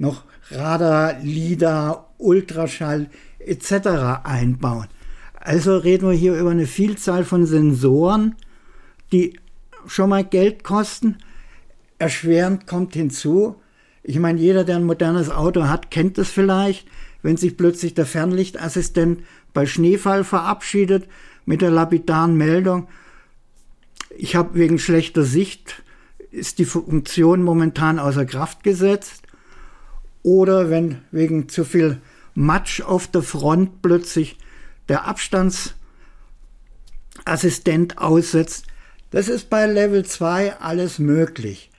noch 0.01 0.23
Radar, 0.49 1.19
LIDAR, 1.21 2.09
Ultraschall 2.17 3.09
etc. 3.39 4.23
einbauen. 4.23 4.87
Also 5.35 5.77
reden 5.77 6.09
wir 6.09 6.15
hier 6.15 6.35
über 6.35 6.51
eine 6.51 6.67
Vielzahl 6.67 7.23
von 7.23 7.45
Sensoren, 7.45 8.35
die 9.11 9.39
schon 9.85 10.09
mal 10.09 10.23
Geld 10.23 10.63
kosten. 10.63 11.17
Erschwerend 11.99 12.67
kommt 12.67 12.95
hinzu, 12.95 13.55
ich 14.03 14.17
meine, 14.17 14.39
jeder, 14.39 14.63
der 14.63 14.77
ein 14.77 14.83
modernes 14.83 15.29
Auto 15.29 15.65
hat, 15.65 15.91
kennt 15.91 16.17
es 16.17 16.29
vielleicht, 16.29 16.87
wenn 17.21 17.37
sich 17.37 17.55
plötzlich 17.55 17.93
der 17.93 18.07
Fernlichtassistent 18.07 19.21
bei 19.53 19.67
Schneefall 19.67 20.23
verabschiedet 20.23 21.07
mit 21.45 21.61
der 21.61 21.69
lapidaren 21.69 22.35
Meldung, 22.35 22.87
ich 24.17 24.35
habe 24.35 24.55
wegen 24.55 24.79
schlechter 24.79 25.23
Sicht, 25.23 25.83
ist 26.31 26.57
die 26.57 26.65
Funktion 26.65 27.43
momentan 27.43 27.99
außer 27.99 28.25
Kraft 28.25 28.63
gesetzt. 28.63 29.20
Oder 30.23 30.69
wenn 30.69 30.99
wegen 31.11 31.49
zu 31.49 31.65
viel 31.65 31.99
Matsch 32.33 32.81
auf 32.81 33.07
der 33.07 33.23
Front 33.23 33.81
plötzlich 33.81 34.37
der 34.87 35.05
Abstandsassistent 35.07 37.97
aussetzt. 37.97 38.67
Das 39.09 39.27
ist 39.27 39.49
bei 39.49 39.65
Level 39.65 40.05
2 40.05 40.57
alles 40.57 40.99
möglich. 40.99 41.71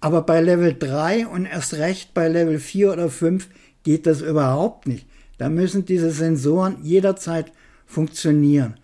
Aber 0.00 0.22
bei 0.22 0.40
Level 0.40 0.74
3 0.78 1.26
und 1.26 1.44
erst 1.44 1.74
recht 1.74 2.14
bei 2.14 2.28
Level 2.28 2.58
4 2.58 2.92
oder 2.92 3.10
5 3.10 3.48
geht 3.82 4.06
das 4.06 4.22
überhaupt 4.22 4.86
nicht. 4.86 5.06
Da 5.38 5.48
müssen 5.48 5.84
diese 5.84 6.10
Sensoren 6.10 6.82
jederzeit 6.82 7.52
funktionieren. 7.86 8.76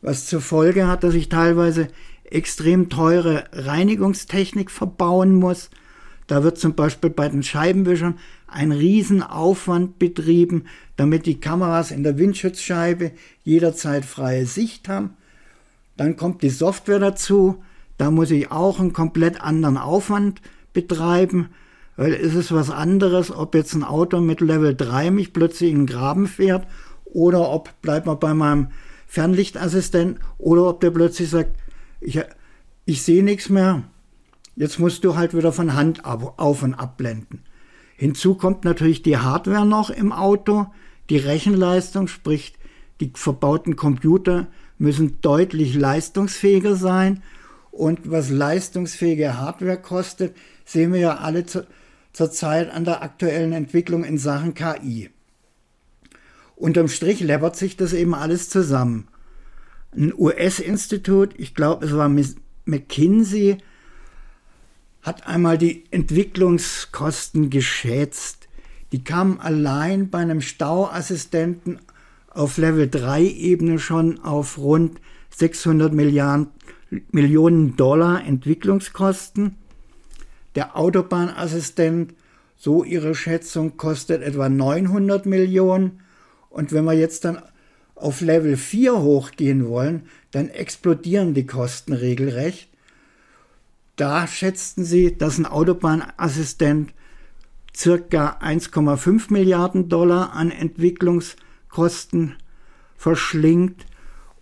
Was 0.00 0.26
zur 0.26 0.40
Folge 0.40 0.86
hat, 0.86 1.04
dass 1.04 1.14
ich 1.14 1.28
teilweise 1.28 1.88
extrem 2.24 2.88
teure 2.88 3.44
Reinigungstechnik 3.52 4.70
verbauen 4.70 5.34
muss. 5.34 5.70
Da 6.26 6.42
wird 6.42 6.58
zum 6.58 6.74
Beispiel 6.74 7.10
bei 7.10 7.28
den 7.28 7.42
Scheibenwischern 7.42 8.18
ein 8.46 8.72
Riesenaufwand 8.72 9.98
betrieben, 9.98 10.66
damit 10.96 11.26
die 11.26 11.40
Kameras 11.40 11.90
in 11.90 12.02
der 12.02 12.18
Windschutzscheibe 12.18 13.12
jederzeit 13.42 14.04
freie 14.04 14.46
Sicht 14.46 14.88
haben. 14.88 15.10
Dann 15.96 16.16
kommt 16.16 16.42
die 16.42 16.50
Software 16.50 16.98
dazu. 16.98 17.62
Da 17.98 18.10
muss 18.10 18.30
ich 18.30 18.50
auch 18.50 18.80
einen 18.80 18.92
komplett 18.92 19.40
anderen 19.40 19.76
Aufwand 19.76 20.40
betreiben, 20.72 21.50
weil 21.96 22.12
es 22.14 22.34
ist 22.34 22.52
was 22.52 22.70
anderes, 22.70 23.30
ob 23.30 23.54
jetzt 23.54 23.74
ein 23.74 23.84
Auto 23.84 24.20
mit 24.20 24.40
Level 24.40 24.74
3 24.74 25.10
mich 25.10 25.32
plötzlich 25.32 25.70
in 25.70 25.80
den 25.80 25.86
Graben 25.86 26.26
fährt 26.26 26.66
oder 27.04 27.50
ob 27.50 27.70
bleibt 27.82 28.06
man 28.06 28.18
bei 28.18 28.34
meinem 28.34 28.68
Fernlichtassistent 29.06 30.18
oder 30.38 30.66
ob 30.66 30.80
der 30.80 30.90
plötzlich 30.90 31.30
sagt, 31.30 31.52
ich, 32.00 32.20
ich 32.84 33.02
sehe 33.02 33.22
nichts 33.22 33.48
mehr, 33.48 33.84
jetzt 34.56 34.78
musst 34.78 35.04
du 35.04 35.16
halt 35.16 35.36
wieder 35.36 35.52
von 35.52 35.74
Hand 35.74 36.04
auf 36.04 36.62
und 36.62 36.74
abblenden. 36.74 37.42
Hinzu 37.96 38.34
kommt 38.34 38.64
natürlich 38.64 39.02
die 39.02 39.18
Hardware 39.18 39.66
noch 39.66 39.90
im 39.90 40.12
Auto, 40.12 40.66
die 41.10 41.18
Rechenleistung, 41.18 42.08
sprich 42.08 42.54
die 43.00 43.12
verbauten 43.14 43.76
Computer 43.76 44.46
müssen 44.78 45.20
deutlich 45.20 45.74
leistungsfähiger 45.74 46.76
sein. 46.76 47.22
Und 47.70 48.10
was 48.10 48.30
leistungsfähige 48.30 49.38
Hardware 49.38 49.78
kostet, 49.78 50.36
sehen 50.64 50.92
wir 50.92 51.00
ja 51.00 51.16
alle 51.16 51.44
zu, 51.44 51.66
zur 52.12 52.30
Zeit 52.30 52.70
an 52.70 52.84
der 52.84 53.02
aktuellen 53.02 53.52
Entwicklung 53.52 54.04
in 54.04 54.18
Sachen 54.18 54.54
KI. 54.54 55.10
Unterm 56.56 56.88
Strich 56.88 57.20
läppert 57.20 57.56
sich 57.56 57.76
das 57.76 57.92
eben 57.92 58.14
alles 58.14 58.48
zusammen. 58.48 59.08
Ein 59.96 60.12
US-Institut, 60.16 61.34
ich 61.36 61.54
glaube, 61.54 61.86
es 61.86 61.96
war 61.96 62.08
McKinsey, 62.64 63.58
hat 65.04 65.26
einmal 65.26 65.58
die 65.58 65.84
Entwicklungskosten 65.90 67.50
geschätzt. 67.50 68.48
Die 68.90 69.04
kamen 69.04 69.38
allein 69.38 70.08
bei 70.08 70.18
einem 70.18 70.40
Stauassistenten 70.40 71.78
auf 72.30 72.56
Level 72.56 72.88
3 72.88 73.22
Ebene 73.22 73.78
schon 73.78 74.18
auf 74.20 74.58
rund 74.58 75.00
600 75.30 75.92
Milliarden, 75.92 76.48
Millionen 77.10 77.76
Dollar 77.76 78.24
Entwicklungskosten. 78.24 79.56
Der 80.54 80.76
Autobahnassistent, 80.76 82.14
so 82.56 82.82
ihre 82.82 83.14
Schätzung, 83.14 83.76
kostet 83.76 84.22
etwa 84.22 84.48
900 84.48 85.26
Millionen. 85.26 86.00
Und 86.48 86.72
wenn 86.72 86.84
wir 86.84 86.94
jetzt 86.94 87.24
dann 87.26 87.42
auf 87.94 88.22
Level 88.22 88.56
4 88.56 89.02
hochgehen 89.02 89.68
wollen, 89.68 90.04
dann 90.30 90.48
explodieren 90.48 91.34
die 91.34 91.46
Kosten 91.46 91.92
regelrecht. 91.92 92.68
Da 93.96 94.26
schätzten 94.26 94.84
sie, 94.84 95.16
dass 95.16 95.38
ein 95.38 95.46
Autobahnassistent 95.46 96.92
circa 97.74 98.38
1,5 98.40 99.32
Milliarden 99.32 99.88
Dollar 99.88 100.32
an 100.32 100.50
Entwicklungskosten 100.50 102.36
verschlingt 102.96 103.86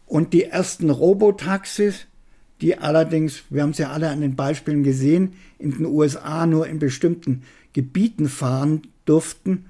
und 0.07 0.33
die 0.33 0.45
ersten 0.45 0.91
Robotaxis 0.91 2.07
die 2.63 2.79
allerdings, 2.79 3.43
wir 3.51 3.63
haben 3.63 3.71
es 3.71 3.79
ja 3.79 3.91
alle 3.91 4.09
an 4.09 4.21
den 4.21 4.37
Beispielen 4.37 4.85
gesehen, 4.85 5.35
in 5.59 5.73
den 5.73 5.85
USA 5.85 6.47
nur 6.47 6.69
in 6.69 6.79
bestimmten 6.79 7.43
Gebieten 7.73 8.29
fahren 8.29 8.83
durften. 9.05 9.67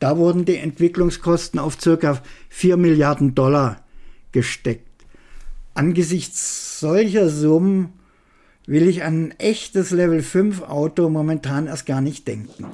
Da 0.00 0.18
wurden 0.18 0.44
die 0.44 0.56
Entwicklungskosten 0.56 1.60
auf 1.60 1.80
circa 1.80 2.20
4 2.48 2.76
Milliarden 2.76 3.36
Dollar 3.36 3.84
gesteckt. 4.32 5.06
Angesichts 5.74 6.80
solcher 6.80 7.28
Summen 7.28 7.92
will 8.66 8.88
ich 8.88 9.02
an 9.02 9.26
ein 9.26 9.34
echtes 9.38 9.90
Level 9.90 10.22
5 10.22 10.62
Auto 10.62 11.08
momentan 11.08 11.66
erst 11.66 11.86
gar 11.86 12.00
nicht 12.00 12.26
denken. 12.26 12.66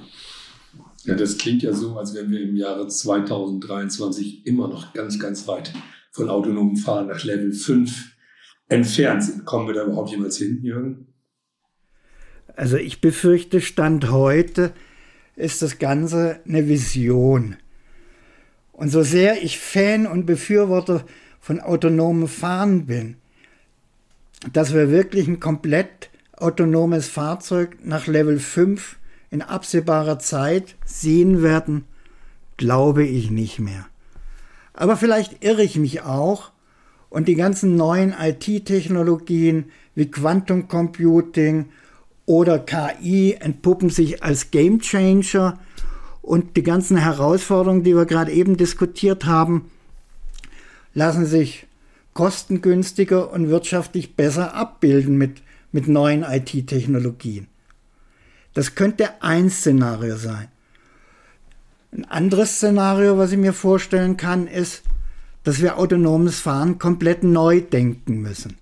Ja, 1.05 1.15
das 1.15 1.39
klingt 1.39 1.63
ja 1.63 1.73
so, 1.73 1.97
als 1.97 2.15
wären 2.15 2.31
wir 2.31 2.43
im 2.43 2.57
Jahre 2.57 2.87
2023 2.87 4.47
immer 4.47 4.69
noch 4.69 4.93
ganz, 4.93 5.19
ganz 5.19 5.49
weit 5.49 5.73
von 6.13 6.29
autonomem 6.29 6.77
Fahren 6.77 7.09
nach 7.09 7.25
Level 7.25 7.53
5 7.53 8.17
entfernt 8.69 9.25
sind. 9.25 9.45
Kommen 9.45 9.67
wir 9.67 9.75
da 9.75 9.85
überhaupt 9.85 10.11
jemals 10.11 10.37
hin, 10.37 10.61
Jürgen? 10.63 11.07
Also 12.55 12.77
ich 12.77 13.01
befürchte, 13.01 13.61
Stand 13.61 14.11
heute 14.11 14.73
ist 15.37 15.63
das 15.63 15.79
Ganze 15.79 16.41
eine 16.47 16.69
Vision. 16.69 17.57
Und 18.73 18.91
so 18.91 19.03
sehr 19.03 19.43
ich 19.43 19.59
Fan 19.59 20.07
und 20.07 20.27
Befürworter 20.27 21.05
von 21.41 21.61
autonomem 21.61 22.29
Fahren 22.29 22.87
bin, 22.87 23.17
dass 24.53 24.75
wir 24.75 24.91
wirklich 24.91 25.29
ein 25.29 25.41
komplett 25.41 26.11
autonomes 26.37 27.09
Fahrzeug 27.09 27.79
nach 27.85 28.07
Level 28.07 28.39
5 28.39 28.97
in 29.31 29.43
absehbarer 29.43 30.19
Zeit 30.19 30.77
sehen 30.85 31.43
werden, 31.43 31.85
glaube 32.57 33.05
ich 33.05 33.31
nicht 33.31 33.59
mehr. 33.59 33.87
Aber 34.73 34.97
vielleicht 34.97 35.45
irre 35.45 35.63
ich 35.63 35.77
mich 35.77 36.03
auch 36.03 36.51
und 37.11 37.29
die 37.29 37.35
ganzen 37.35 37.77
neuen 37.77 38.15
IT-Technologien 38.19 39.67
wie 39.95 40.11
Quantum 40.11 40.69
Computing 40.69 41.67
oder 42.25 42.59
KI 42.59 43.37
entpuppen 43.39 43.91
sich 43.91 44.23
als 44.23 44.51
Game 44.51 44.81
Changer 44.81 45.59
und 46.23 46.57
die 46.57 46.63
ganzen 46.63 46.97
Herausforderungen, 46.97 47.83
die 47.83 47.97
wir 47.97 48.07
gerade 48.07 48.33
eben 48.33 48.57
diskutiert 48.57 49.27
haben, 49.27 49.71
lassen 50.95 51.27
sich 51.27 51.67
kostengünstiger 52.15 53.33
und 53.33 53.49
wirtschaftlich 53.49 54.17
besser 54.17 54.55
abbilden 54.55 55.17
mit, 55.17 55.43
mit 55.73 55.89
neuen 55.89 56.23
IT-Technologien. 56.23 57.47
Das 58.55 58.75
könnte 58.75 59.23
ein 59.23 59.51
Szenario 59.51 60.17
sein. 60.17 60.49
Ein 61.93 62.05
anderes 62.05 62.57
Szenario, 62.57 63.19
was 63.19 63.33
ich 63.33 63.39
mir 63.39 63.53
vorstellen 63.53 64.17
kann, 64.17 64.47
ist, 64.47 64.83
dass 65.45 65.61
wir 65.61 65.79
autonomes 65.79 66.41
Fahren 66.41 66.79
komplett 66.79 67.23
neu 67.23 67.61
denken 67.61 68.21
müssen. 68.21 68.59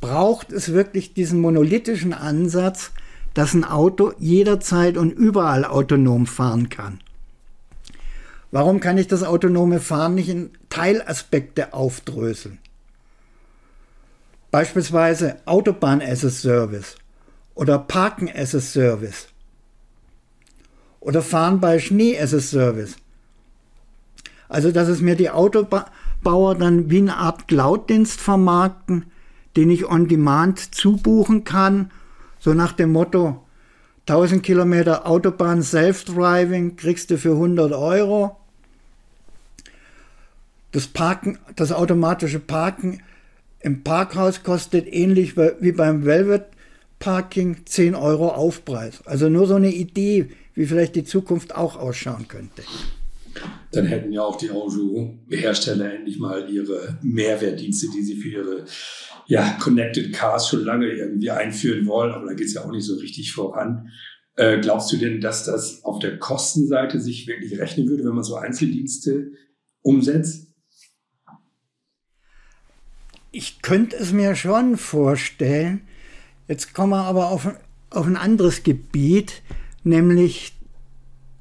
Braucht 0.00 0.52
es 0.52 0.72
wirklich 0.72 1.14
diesen 1.14 1.40
monolithischen 1.40 2.12
Ansatz, 2.12 2.92
dass 3.32 3.54
ein 3.54 3.64
Auto 3.64 4.12
jederzeit 4.18 4.96
und 4.96 5.10
überall 5.10 5.64
autonom 5.64 6.26
fahren 6.26 6.68
kann? 6.68 7.00
Warum 8.54 8.78
kann 8.78 8.98
ich 8.98 9.08
das 9.08 9.24
autonome 9.24 9.80
Fahren 9.80 10.14
nicht 10.14 10.28
in 10.28 10.50
Teilaspekte 10.68 11.74
aufdröseln? 11.74 12.60
Beispielsweise 14.52 15.38
Autobahn 15.44 16.00
as 16.00 16.24
a 16.24 16.30
Service 16.30 16.94
oder 17.56 17.80
Parken 17.80 18.30
as 18.32 18.54
a 18.54 18.60
Service 18.60 19.26
oder 21.00 21.20
Fahren 21.20 21.58
bei 21.58 21.80
Schnee 21.80 22.16
as 22.16 22.32
a 22.32 22.38
Service. 22.38 22.94
Also, 24.48 24.70
dass 24.70 24.86
es 24.86 25.00
mir 25.00 25.16
die 25.16 25.30
Autobauer 25.30 26.54
dann 26.54 26.88
wie 26.90 26.98
eine 26.98 27.16
Art 27.16 27.48
Cloud-Dienst 27.48 28.20
vermarkten, 28.20 29.06
den 29.56 29.68
ich 29.68 29.84
on 29.84 30.06
demand 30.06 30.76
zubuchen 30.76 31.42
kann, 31.42 31.90
so 32.38 32.54
nach 32.54 32.72
dem 32.72 32.92
Motto 32.92 33.44
1000 34.06 34.44
Kilometer 34.44 35.08
Autobahn 35.08 35.60
Self-Driving 35.60 36.76
kriegst 36.76 37.10
du 37.10 37.18
für 37.18 37.32
100 37.32 37.72
Euro. 37.72 38.36
Das 40.74 40.88
Parken, 40.88 41.38
das 41.54 41.70
automatische 41.70 42.40
Parken 42.40 43.00
im 43.60 43.84
Parkhaus 43.84 44.42
kostet 44.42 44.92
ähnlich 44.92 45.36
wie 45.36 45.70
beim 45.70 46.04
Velvet 46.04 46.46
Parking 46.98 47.58
10 47.64 47.94
Euro 47.94 48.30
Aufpreis. 48.30 49.06
Also 49.06 49.28
nur 49.28 49.46
so 49.46 49.54
eine 49.54 49.72
Idee, 49.72 50.30
wie 50.54 50.66
vielleicht 50.66 50.96
die 50.96 51.04
Zukunft 51.04 51.54
auch 51.54 51.76
ausschauen 51.76 52.26
könnte. 52.26 52.62
Dann 53.70 53.86
hätten 53.86 54.12
ja 54.12 54.22
auch 54.22 54.34
die 54.34 54.50
Autohersteller 54.50 55.94
endlich 55.94 56.18
mal 56.18 56.50
ihre 56.50 56.98
Mehrwertdienste, 57.02 57.86
die 57.94 58.02
sie 58.02 58.16
für 58.16 58.28
ihre 58.30 58.64
ja, 59.28 59.56
Connected 59.60 60.12
Cars 60.12 60.48
schon 60.48 60.64
lange 60.64 60.88
irgendwie 60.88 61.30
einführen 61.30 61.86
wollen, 61.86 62.10
aber 62.10 62.26
da 62.26 62.32
geht 62.34 62.48
es 62.48 62.54
ja 62.54 62.64
auch 62.64 62.72
nicht 62.72 62.84
so 62.84 62.96
richtig 62.96 63.32
voran. 63.32 63.90
Äh, 64.34 64.58
glaubst 64.58 64.92
du 64.92 64.96
denn, 64.96 65.20
dass 65.20 65.44
das 65.44 65.84
auf 65.84 66.00
der 66.00 66.18
Kostenseite 66.18 66.98
sich 66.98 67.28
wirklich 67.28 67.60
rechnen 67.60 67.88
würde, 67.88 68.04
wenn 68.04 68.14
man 68.14 68.24
so 68.24 68.34
Einzeldienste 68.34 69.30
umsetzt? 69.82 70.43
Ich 73.36 73.62
könnte 73.62 73.96
es 73.96 74.12
mir 74.12 74.36
schon 74.36 74.76
vorstellen. 74.76 75.80
Jetzt 76.46 76.72
kommen 76.72 76.90
wir 76.90 77.02
aber 77.02 77.30
auf, 77.30 77.48
auf 77.90 78.06
ein 78.06 78.16
anderes 78.16 78.62
Gebiet, 78.62 79.42
nämlich 79.82 80.54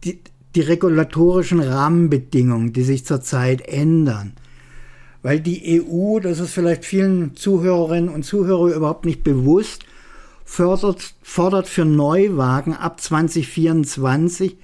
die, 0.03 0.19
die 0.55 0.61
regulatorischen 0.61 1.59
Rahmenbedingungen, 1.59 2.73
die 2.73 2.81
sich 2.81 3.05
zurzeit 3.05 3.61
ändern. 3.67 4.33
Weil 5.21 5.39
die 5.39 5.83
EU, 5.83 6.17
das 6.19 6.39
ist 6.39 6.55
vielleicht 6.55 6.83
vielen 6.83 7.35
Zuhörerinnen 7.35 8.09
und 8.09 8.23
Zuhörern 8.23 8.73
überhaupt 8.73 9.05
nicht 9.05 9.23
bewusst, 9.23 9.85
fördert, 10.45 11.13
fordert 11.21 11.67
für 11.67 11.85
Neuwagen 11.85 12.73
ab 12.73 13.01
2024 13.01 14.57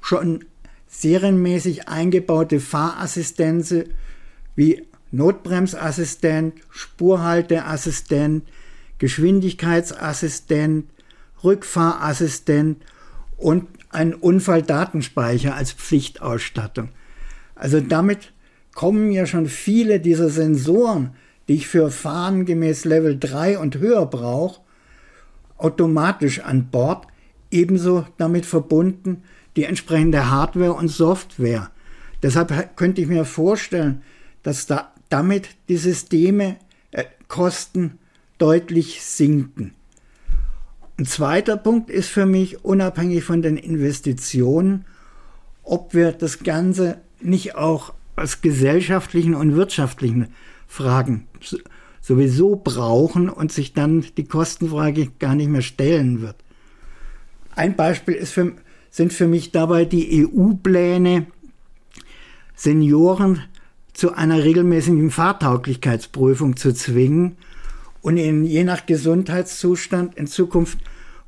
schon 0.00 0.44
serienmäßig 0.86 1.88
eingebaute 1.88 2.60
Fahrassistenzen 2.60 3.86
wie 4.54 4.84
Notbremsassistent, 5.12 6.54
Spurhalteassistent, 6.70 8.44
Geschwindigkeitsassistent, 8.98 10.86
Rückfahrassistent 11.42 12.84
und 13.36 13.66
ein 13.90 14.14
Unfalldatenspeicher 14.14 15.54
als 15.54 15.72
Pflichtausstattung. 15.72 16.90
Also 17.54 17.80
damit 17.80 18.32
kommen 18.74 19.10
ja 19.10 19.26
schon 19.26 19.46
viele 19.46 20.00
dieser 20.00 20.28
Sensoren, 20.28 21.14
die 21.48 21.54
ich 21.54 21.66
für 21.66 21.90
Fahren 21.90 22.44
gemäß 22.44 22.84
Level 22.84 23.18
3 23.18 23.58
und 23.58 23.78
höher 23.78 24.06
brauche, 24.06 24.60
automatisch 25.56 26.40
an 26.40 26.68
Bord, 26.70 27.06
ebenso 27.50 28.06
damit 28.18 28.46
verbunden 28.46 29.24
die 29.56 29.64
entsprechende 29.64 30.30
Hardware 30.30 30.74
und 30.74 30.88
Software. 30.88 31.70
Deshalb 32.22 32.76
könnte 32.76 33.00
ich 33.00 33.08
mir 33.08 33.24
vorstellen, 33.24 34.02
dass 34.42 34.66
da 34.66 34.92
damit 35.10 35.50
die 35.68 35.76
Systeme 35.76 36.56
äh, 36.92 37.04
Kosten 37.28 37.98
deutlich 38.38 39.02
sinken. 39.02 39.74
Ein 40.98 41.04
zweiter 41.04 41.56
Punkt 41.56 41.90
ist 41.90 42.08
für 42.08 42.26
mich, 42.26 42.64
unabhängig 42.64 43.24
von 43.24 43.42
den 43.42 43.56
Investitionen, 43.56 44.86
ob 45.62 45.94
wir 45.94 46.12
das 46.12 46.40
Ganze 46.42 46.98
nicht 47.20 47.54
auch 47.54 47.92
aus 48.16 48.40
gesellschaftlichen 48.40 49.34
und 49.34 49.56
wirtschaftlichen 49.56 50.28
Fragen 50.66 51.26
sowieso 52.00 52.56
brauchen 52.56 53.28
und 53.28 53.52
sich 53.52 53.72
dann 53.72 54.04
die 54.16 54.24
Kostenfrage 54.24 55.08
gar 55.18 55.34
nicht 55.34 55.48
mehr 55.48 55.62
stellen 55.62 56.22
wird. 56.22 56.36
Ein 57.54 57.76
Beispiel 57.76 58.24
für, 58.26 58.52
sind 58.90 59.12
für 59.12 59.26
mich 59.26 59.52
dabei 59.52 59.84
die 59.84 60.26
EU-Pläne, 60.26 61.26
Senioren 62.54 63.42
zu 64.00 64.14
einer 64.14 64.42
regelmäßigen 64.42 65.10
Fahrtauglichkeitsprüfung 65.10 66.56
zu 66.56 66.72
zwingen 66.72 67.36
und 68.00 68.16
ihnen 68.16 68.46
je 68.46 68.64
nach 68.64 68.86
Gesundheitszustand 68.86 70.14
in 70.14 70.26
Zukunft 70.26 70.78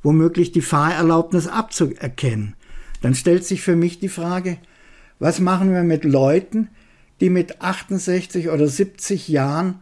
womöglich 0.01 0.51
die 0.53 0.61
Fahrerlaubnis 0.61 1.47
abzuerkennen. 1.47 2.55
Dann 3.03 3.13
stellt 3.13 3.45
sich 3.45 3.61
für 3.61 3.75
mich 3.75 3.99
die 3.99 4.09
Frage, 4.09 4.57
was 5.19 5.39
machen 5.39 5.71
wir 5.71 5.83
mit 5.83 6.03
Leuten, 6.03 6.69
die 7.21 7.29
mit 7.29 7.61
68 7.61 8.49
oder 8.49 8.67
70 8.67 9.27
Jahren, 9.27 9.75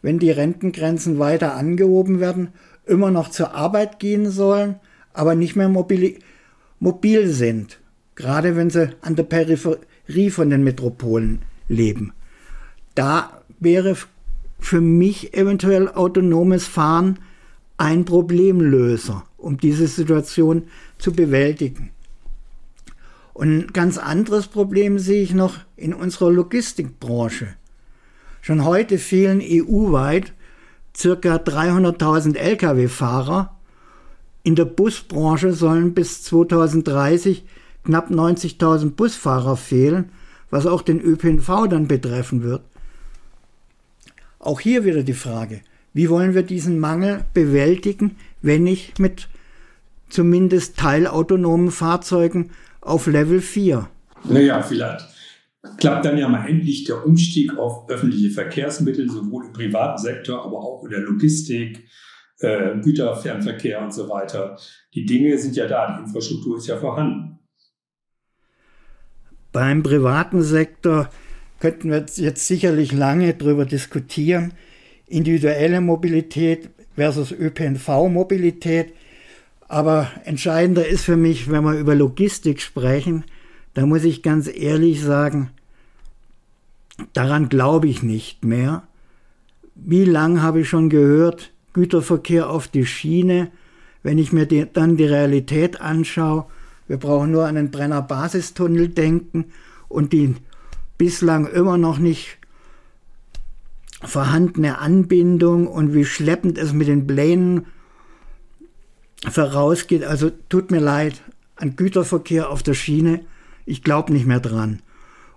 wenn 0.00 0.18
die 0.18 0.30
Rentengrenzen 0.30 1.18
weiter 1.18 1.54
angehoben 1.54 2.18
werden, 2.18 2.48
immer 2.86 3.10
noch 3.10 3.28
zur 3.28 3.54
Arbeit 3.54 3.98
gehen 3.98 4.30
sollen, 4.30 4.76
aber 5.12 5.34
nicht 5.34 5.54
mehr 5.54 5.68
mobil, 5.68 6.18
mobil 6.80 7.28
sind, 7.28 7.78
gerade 8.14 8.56
wenn 8.56 8.70
sie 8.70 8.96
an 9.02 9.16
der 9.16 9.24
Peripherie 9.24 10.30
von 10.30 10.48
den 10.48 10.64
Metropolen 10.64 11.42
leben. 11.68 12.14
Da 12.94 13.42
wäre 13.60 13.96
für 14.58 14.80
mich 14.80 15.34
eventuell 15.34 15.88
autonomes 15.88 16.66
Fahren 16.66 17.18
ein 17.76 18.04
Problemlöser, 18.04 19.24
um 19.36 19.56
diese 19.56 19.86
Situation 19.86 20.64
zu 20.98 21.12
bewältigen. 21.12 21.90
Und 23.34 23.56
ein 23.56 23.66
ganz 23.72 23.98
anderes 23.98 24.48
Problem 24.48 24.98
sehe 24.98 25.22
ich 25.22 25.32
noch 25.32 25.58
in 25.76 25.94
unserer 25.94 26.32
Logistikbranche. 26.32 27.54
Schon 28.40 28.64
heute 28.64 28.98
fehlen 28.98 29.40
EU-weit 29.40 30.32
circa 30.96 31.36
300.000 31.36 32.36
Lkw-Fahrer. 32.36 33.54
In 34.42 34.56
der 34.56 34.64
Busbranche 34.64 35.52
sollen 35.52 35.94
bis 35.94 36.24
2030 36.24 37.44
knapp 37.84 38.10
90.000 38.10 38.90
Busfahrer 38.90 39.56
fehlen, 39.56 40.10
was 40.50 40.66
auch 40.66 40.82
den 40.82 41.00
ÖPNV 41.00 41.68
dann 41.68 41.86
betreffen 41.86 42.42
wird. 42.42 42.62
Auch 44.38 44.60
hier 44.60 44.84
wieder 44.84 45.02
die 45.02 45.14
Frage, 45.14 45.60
wie 45.92 46.08
wollen 46.08 46.34
wir 46.34 46.42
diesen 46.42 46.78
Mangel 46.78 47.24
bewältigen, 47.34 48.16
wenn 48.40 48.62
nicht 48.62 48.98
mit 48.98 49.28
zumindest 50.08 50.76
teilautonomen 50.76 51.70
Fahrzeugen 51.70 52.50
auf 52.80 53.06
Level 53.06 53.40
4? 53.40 53.88
Naja, 54.24 54.62
vielleicht 54.62 55.06
klappt 55.78 56.04
dann 56.04 56.18
ja 56.18 56.28
mal 56.28 56.48
endlich 56.48 56.84
der 56.84 57.04
Umstieg 57.04 57.56
auf 57.58 57.88
öffentliche 57.90 58.30
Verkehrsmittel, 58.30 59.10
sowohl 59.10 59.46
im 59.46 59.52
privaten 59.52 59.98
Sektor, 59.98 60.44
aber 60.44 60.58
auch 60.58 60.84
in 60.84 60.90
der 60.90 61.00
Logistik, 61.00 61.88
äh, 62.40 62.76
Güterfernverkehr 62.80 63.82
und 63.82 63.92
so 63.92 64.08
weiter. 64.08 64.56
Die 64.94 65.04
Dinge 65.04 65.36
sind 65.38 65.56
ja 65.56 65.66
da, 65.66 65.96
die 65.96 66.04
Infrastruktur 66.04 66.58
ist 66.58 66.68
ja 66.68 66.76
vorhanden. 66.76 67.38
Beim 69.52 69.82
privaten 69.82 70.42
Sektor 70.42 71.10
könnten 71.60 71.90
wir 71.90 72.04
jetzt 72.16 72.46
sicherlich 72.46 72.92
lange 72.92 73.34
darüber 73.34 73.64
diskutieren. 73.64 74.52
Individuelle 75.06 75.80
Mobilität 75.80 76.70
versus 76.94 77.32
ÖPNV-Mobilität. 77.32 78.92
Aber 79.68 80.10
entscheidender 80.24 80.86
ist 80.86 81.04
für 81.04 81.16
mich, 81.16 81.50
wenn 81.50 81.64
wir 81.64 81.78
über 81.78 81.94
Logistik 81.94 82.60
sprechen, 82.60 83.24
da 83.74 83.86
muss 83.86 84.04
ich 84.04 84.22
ganz 84.22 84.48
ehrlich 84.48 85.02
sagen, 85.02 85.50
daran 87.12 87.48
glaube 87.48 87.88
ich 87.88 88.02
nicht 88.02 88.44
mehr. 88.44 88.82
Wie 89.74 90.04
lange 90.04 90.42
habe 90.42 90.60
ich 90.60 90.68
schon 90.68 90.90
gehört, 90.90 91.52
Güterverkehr 91.72 92.50
auf 92.50 92.66
die 92.66 92.86
Schiene, 92.86 93.50
wenn 94.02 94.18
ich 94.18 94.32
mir 94.32 94.46
die, 94.46 94.66
dann 94.72 94.96
die 94.96 95.04
Realität 95.04 95.80
anschaue, 95.80 96.46
wir 96.88 96.96
brauchen 96.96 97.30
nur 97.30 97.46
an 97.46 97.54
den 97.54 97.70
Brenner 97.70 98.00
Basistunnel 98.00 98.88
denken 98.88 99.46
und 99.88 100.12
die 100.12 100.34
bislang 100.98 101.46
immer 101.46 101.78
noch 101.78 101.98
nicht 101.98 102.38
vorhandene 104.02 104.78
Anbindung 104.78 105.66
und 105.66 105.94
wie 105.94 106.04
schleppend 106.04 106.58
es 106.58 106.72
mit 106.72 106.88
den 106.88 107.06
Plänen 107.06 107.66
vorausgeht. 109.28 110.04
Also 110.04 110.30
tut 110.48 110.70
mir 110.70 110.80
leid, 110.80 111.22
an 111.56 111.76
Güterverkehr 111.76 112.50
auf 112.50 112.62
der 112.62 112.74
Schiene, 112.74 113.24
ich 113.66 113.82
glaube 113.82 114.12
nicht 114.12 114.26
mehr 114.26 114.40
dran. 114.40 114.80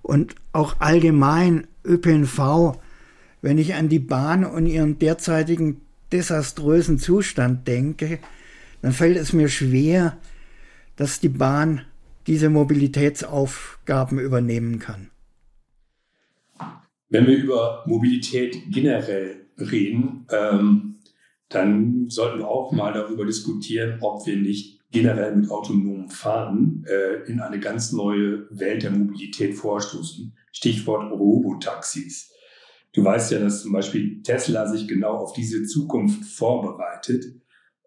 Und 0.02 0.36
auch 0.52 0.76
allgemein 0.80 1.67
ÖPNV, 1.86 2.80
wenn 3.41 3.58
ich 3.58 3.74
an 3.76 3.89
die 3.89 4.00
Bahn 4.00 4.45
und 4.45 4.67
ihren 4.67 5.00
derzeitigen 5.00 5.82
desaströsen 6.12 7.00
Zustand 7.00 7.67
denke, 7.67 8.19
dann 8.82 8.93
fällt 8.93 9.17
es 9.17 9.34
mir 9.34 9.47
schwer, 9.47 10.17
dass 10.95 11.19
die 11.19 11.30
Bahn 11.30 11.82
diese 12.28 12.50
Mobilitätsaufgaben 12.50 14.19
übernehmen 14.19 14.80
kann. 14.80 15.11
Wenn 17.12 17.28
wir 17.28 17.38
über 17.38 17.84
Mobilität 17.88 18.56
generell 18.71 19.45
reden, 19.58 20.26
ähm, 20.32 21.00
dann 21.50 22.10
sollten 22.10 22.39
wir 22.39 22.47
auch 22.47 22.71
mal 22.71 22.93
darüber 22.93 23.26
diskutieren, 23.26 23.97
ob 24.00 24.26
wir 24.26 24.38
nicht 24.38 24.80
generell 24.91 25.36
mit 25.36 25.52
autonomem 25.52 26.10
Fahren 26.10 26.86
äh, 26.88 27.30
in 27.30 27.41
eine 27.41 27.60
ganz 27.60 27.91
neue 27.91 28.47
Welt 28.50 28.84
der 28.84 28.91
Mobilität 28.91 29.56
vorstoßen. 29.56 30.34
Stichwort 30.54 31.12
Robotaxis. 31.12 32.32
Du 32.93 33.04
weißt 33.04 33.34
ja, 33.34 33.39
dass 33.39 33.63
zum 33.63 33.74
Beispiel 33.74 34.21
Tesla 34.24 34.65
sich 34.65 34.88
genau 34.88 35.17
auf 35.17 35.34
diese 35.34 35.63
Zukunft 35.63 36.24
vorbereitet 36.24 37.26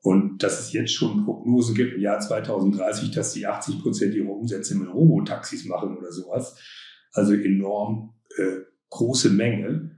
und 0.03 0.43
dass 0.43 0.61
es 0.61 0.75
jetzt 0.75 0.93
schon 0.93 1.25
Prognosen 1.25 1.75
gibt 1.75 1.95
im 1.95 2.01
Jahr 2.03 2.21
2030, 2.21 3.11
dass 3.11 3.33
sie 3.33 3.47
80 3.47 3.81
Prozent 3.81 4.15
ihrer 4.15 4.31
Umsätze 4.31 4.77
mit 4.77 4.93
Robotaxis 4.93 5.65
machen 5.65 5.97
oder 5.97 6.13
sowas. 6.13 6.59
Also 7.13 7.33
enorm 7.33 8.15
äh, 8.37 8.74
große 8.95 9.31
Menge. 9.31 9.91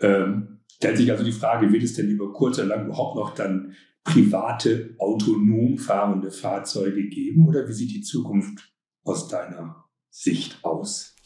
Ähm, 0.00 0.60
stellt 0.72 0.96
sich 0.96 1.10
also 1.10 1.24
die 1.24 1.32
Frage, 1.32 1.72
wird 1.72 1.82
es 1.82 1.94
denn 1.94 2.08
über 2.08 2.32
kurz 2.32 2.58
oder 2.58 2.68
lang 2.68 2.86
überhaupt 2.86 3.16
noch 3.16 3.34
dann 3.34 3.74
private, 4.04 4.94
autonom 4.98 5.78
fahrende 5.78 6.30
Fahrzeuge 6.30 7.08
geben 7.08 7.48
oder 7.48 7.66
wie 7.68 7.72
sieht 7.72 7.90
die 7.90 8.02
Zukunft 8.02 8.72
aus 9.02 9.28
deiner 9.28 9.84
Sicht 10.10 10.58
aus? 10.62 11.16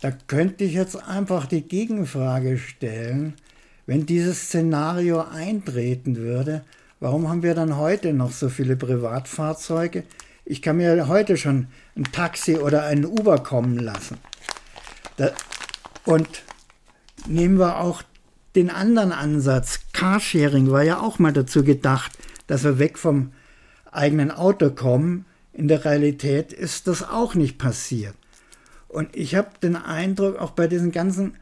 Da 0.00 0.10
könnte 0.10 0.64
ich 0.64 0.74
jetzt 0.74 0.96
einfach 0.96 1.46
die 1.46 1.62
Gegenfrage 1.62 2.58
stellen, 2.58 3.34
wenn 3.86 4.04
dieses 4.04 4.42
Szenario 4.42 5.20
eintreten 5.22 6.16
würde, 6.16 6.64
warum 7.00 7.28
haben 7.28 7.42
wir 7.42 7.54
dann 7.54 7.76
heute 7.76 8.12
noch 8.12 8.32
so 8.32 8.48
viele 8.48 8.76
Privatfahrzeuge? 8.76 10.04
Ich 10.44 10.60
kann 10.60 10.76
mir 10.76 11.08
heute 11.08 11.36
schon 11.36 11.68
ein 11.96 12.04
Taxi 12.04 12.56
oder 12.56 12.84
ein 12.84 13.06
Uber 13.06 13.38
kommen 13.38 13.78
lassen. 13.78 14.18
Da, 15.16 15.32
und 16.06 16.26
nehmen 17.26 17.58
wir 17.58 17.80
auch 17.80 18.02
den 18.54 18.70
anderen 18.70 19.12
Ansatz. 19.12 19.80
Carsharing 19.92 20.70
war 20.70 20.82
ja 20.82 21.00
auch 21.00 21.18
mal 21.18 21.32
dazu 21.32 21.62
gedacht, 21.62 22.12
dass 22.46 22.64
wir 22.64 22.78
weg 22.78 22.96
vom 22.96 23.32
eigenen 23.92 24.30
Auto 24.30 24.70
kommen. 24.70 25.26
In 25.52 25.68
der 25.68 25.84
Realität 25.84 26.52
ist 26.52 26.86
das 26.86 27.02
auch 27.02 27.34
nicht 27.34 27.58
passiert. 27.58 28.14
Und 28.88 29.14
ich 29.14 29.34
habe 29.34 29.50
den 29.62 29.76
Eindruck, 29.76 30.38
auch 30.38 30.52
bei 30.52 30.68
diesen 30.68 30.92
ganzen 30.92 31.36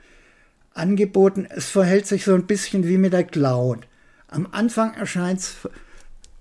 Angeboten, 0.72 1.46
es 1.48 1.66
verhält 1.66 2.06
sich 2.06 2.24
so 2.24 2.34
ein 2.34 2.46
bisschen 2.46 2.88
wie 2.88 2.98
mit 2.98 3.12
der 3.12 3.24
Cloud. 3.24 3.86
Am 4.28 4.48
Anfang 4.50 4.94
erscheint 4.94 5.40
es 5.40 5.56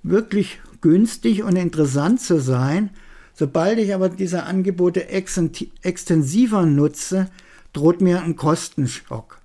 wirklich 0.01 0.59
günstig 0.81 1.43
und 1.43 1.55
interessant 1.55 2.21
zu 2.21 2.39
sein. 2.39 2.89
Sobald 3.35 3.79
ich 3.79 3.93
aber 3.93 4.09
diese 4.09 4.43
Angebote 4.43 5.09
extensiver 5.09 6.65
nutze, 6.65 7.29
droht 7.73 8.01
mir 8.01 8.21
ein 8.21 8.35
Kostenschock. 8.35 9.39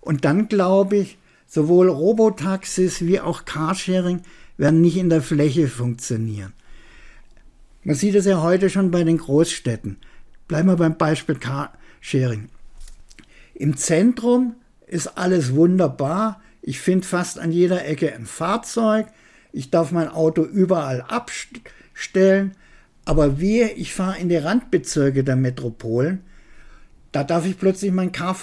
Und 0.00 0.24
dann 0.24 0.48
glaube 0.48 0.98
ich, 0.98 1.18
sowohl 1.46 1.88
Robotaxis 1.88 3.00
wie 3.04 3.20
auch 3.20 3.44
Carsharing 3.44 4.20
werden 4.56 4.80
nicht 4.80 4.96
in 4.96 5.10
der 5.10 5.22
Fläche 5.22 5.68
funktionieren. 5.68 6.52
Man 7.82 7.94
sieht 7.94 8.14
es 8.14 8.26
ja 8.26 8.42
heute 8.42 8.70
schon 8.70 8.90
bei 8.90 9.04
den 9.04 9.18
Großstädten. 9.18 9.98
Bleiben 10.48 10.68
wir 10.68 10.76
beim 10.76 10.96
Beispiel 10.96 11.36
Carsharing. 11.36 12.48
Im 13.54 13.76
Zentrum 13.76 14.56
ist 14.86 15.18
alles 15.18 15.54
wunderbar. 15.54 16.40
Ich 16.62 16.80
finde 16.80 17.06
fast 17.06 17.38
an 17.38 17.52
jeder 17.52 17.86
Ecke 17.86 18.14
ein 18.14 18.26
Fahrzeug. 18.26 19.06
Ich 19.52 19.70
darf 19.70 19.92
mein 19.92 20.08
Auto 20.08 20.42
überall 20.42 21.02
abstellen. 21.02 22.52
Aber 23.04 23.40
wehe, 23.40 23.70
ich 23.70 23.94
fahre 23.94 24.18
in 24.18 24.28
die 24.28 24.36
Randbezirke 24.36 25.24
der 25.24 25.36
Metropolen. 25.36 26.22
Da 27.16 27.24
darf 27.24 27.46
ich 27.46 27.58
plötzlich 27.58 27.92
mein 27.92 28.12
Car 28.12 28.36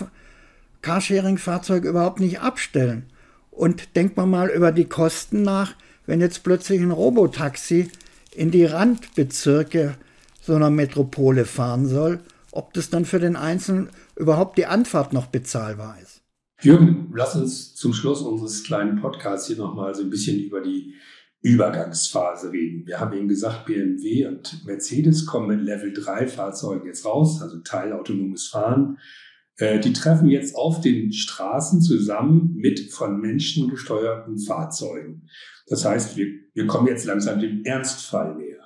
Carsharing-Fahrzeug 0.81 1.83
überhaupt 1.83 2.19
nicht 2.19 2.39
abstellen. 2.39 3.05
Und 3.51 3.95
denkt 3.95 4.17
man 4.17 4.31
mal 4.31 4.49
über 4.49 4.71
die 4.71 4.85
Kosten 4.85 5.43
nach, 5.43 5.75
wenn 6.07 6.21
jetzt 6.21 6.43
plötzlich 6.43 6.81
ein 6.81 6.89
Robotaxi 6.89 7.91
in 8.31 8.49
die 8.49 8.65
Randbezirke 8.65 9.93
so 10.41 10.55
einer 10.55 10.71
Metropole 10.71 11.45
fahren 11.45 11.87
soll, 11.87 12.19
ob 12.51 12.73
das 12.73 12.89
dann 12.89 13.05
für 13.05 13.19
den 13.19 13.35
Einzelnen 13.35 13.89
überhaupt 14.15 14.57
die 14.57 14.65
Anfahrt 14.65 15.13
noch 15.13 15.27
bezahlbar 15.27 15.97
ist. 16.01 16.23
Jürgen, 16.59 17.11
lass 17.13 17.35
uns 17.35 17.75
zum 17.75 17.93
Schluss 17.93 18.23
unseres 18.23 18.63
kleinen 18.63 18.99
Podcasts 18.99 19.45
hier 19.45 19.57
nochmal 19.57 19.93
so 19.93 20.01
ein 20.01 20.09
bisschen 20.09 20.39
über 20.39 20.61
die 20.61 20.95
Übergangsphase 21.43 22.53
reden. 22.53 22.87
Wir 22.87 23.01
haben 23.01 23.15
eben 23.15 23.27
gesagt, 23.27 23.65
BMW 23.65 24.25
und 24.27 24.65
Mercedes 24.65 25.25
kommen 25.25 25.49
mit 25.49 25.61
Level 25.61 25.93
3 25.93 26.27
Fahrzeugen 26.27 26.87
jetzt 26.87 27.05
raus, 27.05 27.41
also 27.41 27.59
teilautonomes 27.59 28.47
Fahren. 28.47 28.97
Äh, 29.57 29.79
die 29.79 29.91
treffen 29.91 30.29
jetzt 30.29 30.55
auf 30.55 30.79
den 30.79 31.11
Straßen 31.11 31.81
zusammen 31.81 32.55
mit 32.55 32.91
von 32.91 33.19
Menschen 33.19 33.69
gesteuerten 33.69 34.39
Fahrzeugen. 34.39 35.27
Das 35.67 35.83
heißt, 35.83 36.15
wir, 36.15 36.27
wir 36.53 36.65
kommen 36.65 36.87
jetzt 36.87 37.05
langsam 37.05 37.41
dem 37.41 37.65
Ernstfall 37.65 38.35
näher. 38.35 38.63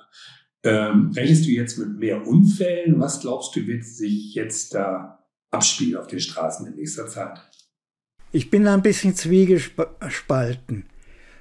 Ähm, 0.62 1.10
rechnest 1.16 1.46
du 1.46 1.50
jetzt 1.50 1.78
mit 1.78 1.98
mehr 1.98 2.26
Unfällen? 2.28 3.00
Was 3.00 3.20
glaubst 3.20 3.56
du, 3.56 3.66
wird 3.66 3.84
sich 3.84 4.34
jetzt 4.34 4.74
da 4.74 5.24
abspielen 5.50 5.96
auf 5.96 6.06
den 6.06 6.20
Straßen 6.20 6.64
in 6.68 6.76
nächster 6.76 7.08
Zeit? 7.08 7.40
Ich 8.30 8.50
bin 8.50 8.64
da 8.64 8.74
ein 8.74 8.82
bisschen 8.82 9.16
zwiegespalten. 9.16 10.84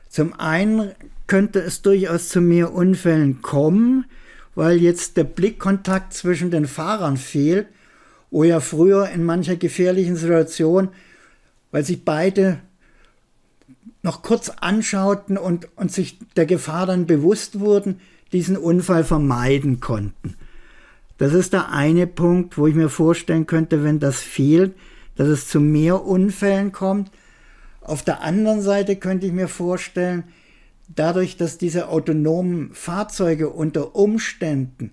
Zum 0.10 0.34
einen 0.34 0.92
könnte 1.28 1.60
es 1.60 1.82
durchaus 1.82 2.30
zu 2.30 2.42
mehr 2.42 2.74
Unfällen 2.74 3.42
kommen, 3.42 4.06
weil 4.56 4.78
jetzt 4.78 5.18
der 5.18 5.26
Blickkontakt 5.26 6.14
zwischen 6.14 6.52
den 6.52 6.66
Fahrern 6.66 7.18
fehlt 7.18 7.68
wo 8.30 8.44
ja 8.44 8.60
früher 8.60 9.10
in 9.10 9.24
mancher 9.24 9.56
gefährlichen 9.56 10.16
Situation, 10.16 10.90
weil 11.72 11.84
sich 11.84 12.04
beide 12.04 12.60
noch 14.04 14.22
kurz 14.22 14.50
anschauten 14.50 15.38
und, 15.38 15.68
und 15.76 15.92
sich 15.92 16.20
der 16.36 16.46
Gefahr 16.46 16.86
dann 16.86 17.08
bewusst 17.08 17.60
wurden, 17.60 18.00
diesen 18.32 18.58
Unfall 18.58 19.04
vermeiden 19.04 19.80
konnten. 19.80 20.36
Das 21.18 21.34
ist 21.34 21.54
der 21.54 21.72
eine 21.72 22.06
Punkt, 22.06 22.58
wo 22.58 22.68
ich 22.68 22.76
mir 22.76 22.90
vorstellen 22.90 23.48
könnte, 23.48 23.84
wenn 23.84 24.00
das 24.00 24.22
fehlt, 24.22 24.76
dass 25.16 25.28
es 25.28 25.48
zu 25.48 25.60
mehr 25.60 26.06
Unfällen 26.06 26.72
kommt. 26.72 27.10
Auf 27.88 28.04
der 28.04 28.22
anderen 28.22 28.62
Seite 28.62 28.98
könnte 28.98 29.28
ich 29.28 29.32
mir 29.32 29.48
vorstellen, 29.48 30.26
dadurch, 30.94 31.38
dass 31.38 31.58
diese 31.58 31.88
autonomen 31.88 32.74
Fahrzeuge 32.74 33.50
unter 33.50 33.96
Umständen 33.96 34.92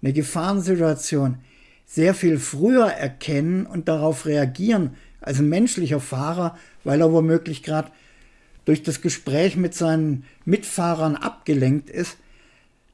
eine 0.00 0.12
Gefahrensituation 0.12 1.38
sehr 1.86 2.14
viel 2.14 2.38
früher 2.38 2.86
erkennen 2.86 3.66
und 3.66 3.88
darauf 3.88 4.26
reagieren 4.26 4.94
als 5.20 5.40
ein 5.40 5.48
menschlicher 5.48 5.98
Fahrer, 5.98 6.56
weil 6.84 7.00
er 7.00 7.12
womöglich 7.12 7.64
gerade 7.64 7.90
durch 8.64 8.84
das 8.84 9.00
Gespräch 9.00 9.56
mit 9.56 9.74
seinen 9.74 10.22
Mitfahrern 10.44 11.16
abgelenkt 11.16 11.90
ist, 11.90 12.16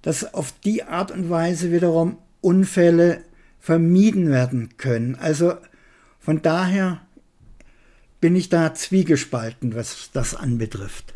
dass 0.00 0.32
auf 0.32 0.54
die 0.64 0.84
Art 0.84 1.10
und 1.10 1.28
Weise 1.28 1.72
wiederum 1.72 2.16
Unfälle 2.40 3.20
vermieden 3.60 4.30
werden 4.30 4.78
können. 4.78 5.14
Also 5.14 5.54
von 6.20 6.40
daher 6.40 7.02
bin 8.22 8.36
ich 8.36 8.48
da 8.48 8.72
zwiegespalten, 8.72 9.74
was 9.74 10.10
das 10.12 10.34
anbetrifft. 10.34 11.12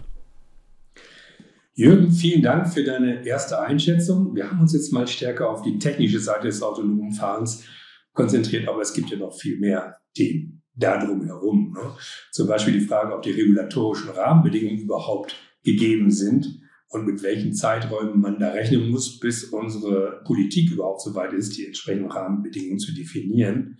Jürgen, 1.72 2.10
vielen 2.10 2.42
Dank 2.42 2.72
für 2.72 2.82
deine 2.82 3.24
erste 3.24 3.60
Einschätzung. 3.60 4.34
Wir 4.34 4.50
haben 4.50 4.60
uns 4.60 4.72
jetzt 4.72 4.92
mal 4.92 5.06
stärker 5.06 5.48
auf 5.48 5.62
die 5.62 5.78
technische 5.78 6.18
Seite 6.18 6.48
des 6.48 6.62
autonomen 6.62 7.12
Fahrens 7.12 7.64
konzentriert, 8.12 8.68
aber 8.68 8.80
es 8.80 8.92
gibt 8.92 9.10
ja 9.10 9.18
noch 9.18 9.38
viel 9.38 9.58
mehr 9.60 9.98
Themen 10.14 10.62
darum 10.74 11.24
herum. 11.24 11.76
Ne? 11.76 11.94
Zum 12.32 12.48
Beispiel 12.48 12.74
die 12.74 12.86
Frage, 12.86 13.14
ob 13.14 13.22
die 13.22 13.30
regulatorischen 13.30 14.10
Rahmenbedingungen 14.10 14.78
überhaupt 14.78 15.36
gegeben 15.62 16.10
sind 16.10 16.60
und 16.88 17.06
mit 17.06 17.22
welchen 17.22 17.54
Zeiträumen 17.54 18.20
man 18.20 18.40
da 18.40 18.50
rechnen 18.50 18.90
muss, 18.90 19.20
bis 19.20 19.44
unsere 19.44 20.22
Politik 20.24 20.72
überhaupt 20.72 21.02
so 21.02 21.14
weit 21.14 21.34
ist, 21.34 21.56
die 21.56 21.66
entsprechenden 21.66 22.10
Rahmenbedingungen 22.10 22.80
zu 22.80 22.92
definieren. 22.92 23.78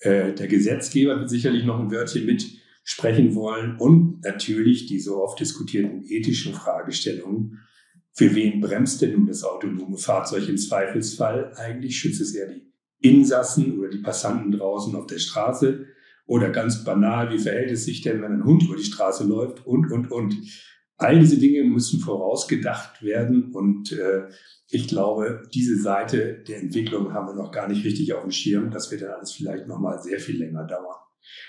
Äh, 0.00 0.32
der 0.32 0.48
Gesetzgeber 0.48 1.20
wird 1.20 1.30
sicherlich 1.30 1.64
noch 1.64 1.78
ein 1.78 1.92
Wörtchen 1.92 2.26
mit 2.26 2.63
sprechen 2.84 3.34
wollen 3.34 3.76
und 3.78 4.22
natürlich 4.22 4.86
die 4.86 5.00
so 5.00 5.22
oft 5.22 5.40
diskutierten 5.40 6.04
ethischen 6.06 6.52
Fragestellungen. 6.52 7.60
Für 8.12 8.34
wen 8.34 8.60
bremst 8.60 9.02
denn 9.02 9.12
nun 9.12 9.26
das 9.26 9.42
autonome 9.42 9.96
Fahrzeug 9.96 10.48
im 10.48 10.58
Zweifelsfall? 10.58 11.52
Eigentlich 11.56 11.98
schützt 11.98 12.20
es 12.20 12.34
eher 12.34 12.48
die 12.48 12.70
Insassen 13.00 13.78
oder 13.78 13.88
die 13.88 13.98
Passanten 13.98 14.52
draußen 14.52 14.94
auf 14.94 15.06
der 15.06 15.18
Straße. 15.18 15.86
Oder 16.26 16.50
ganz 16.50 16.84
banal, 16.84 17.30
wie 17.32 17.38
verhält 17.38 17.70
es 17.70 17.84
sich 17.84 18.02
denn, 18.02 18.22
wenn 18.22 18.32
ein 18.32 18.44
Hund 18.44 18.62
über 18.62 18.76
die 18.76 18.84
Straße 18.84 19.24
läuft 19.24 19.66
und, 19.66 19.90
und, 19.90 20.10
und. 20.10 20.36
All 20.96 21.18
diese 21.18 21.38
Dinge 21.38 21.64
müssen 21.64 22.00
vorausgedacht 22.00 23.02
werden 23.02 23.52
und 23.52 23.92
äh, 23.92 24.28
ich 24.70 24.88
glaube, 24.88 25.42
diese 25.52 25.76
Seite 25.76 26.42
der 26.46 26.60
Entwicklung 26.60 27.12
haben 27.12 27.26
wir 27.26 27.34
noch 27.34 27.50
gar 27.50 27.68
nicht 27.68 27.84
richtig 27.84 28.12
auf 28.12 28.22
dem 28.22 28.30
Schirm. 28.30 28.70
Das 28.70 28.90
wird 28.90 29.02
dann 29.02 29.10
alles 29.10 29.32
vielleicht 29.32 29.66
noch 29.66 29.80
mal 29.80 30.00
sehr 30.00 30.20
viel 30.20 30.38
länger 30.38 30.64
dauern. 30.64 30.96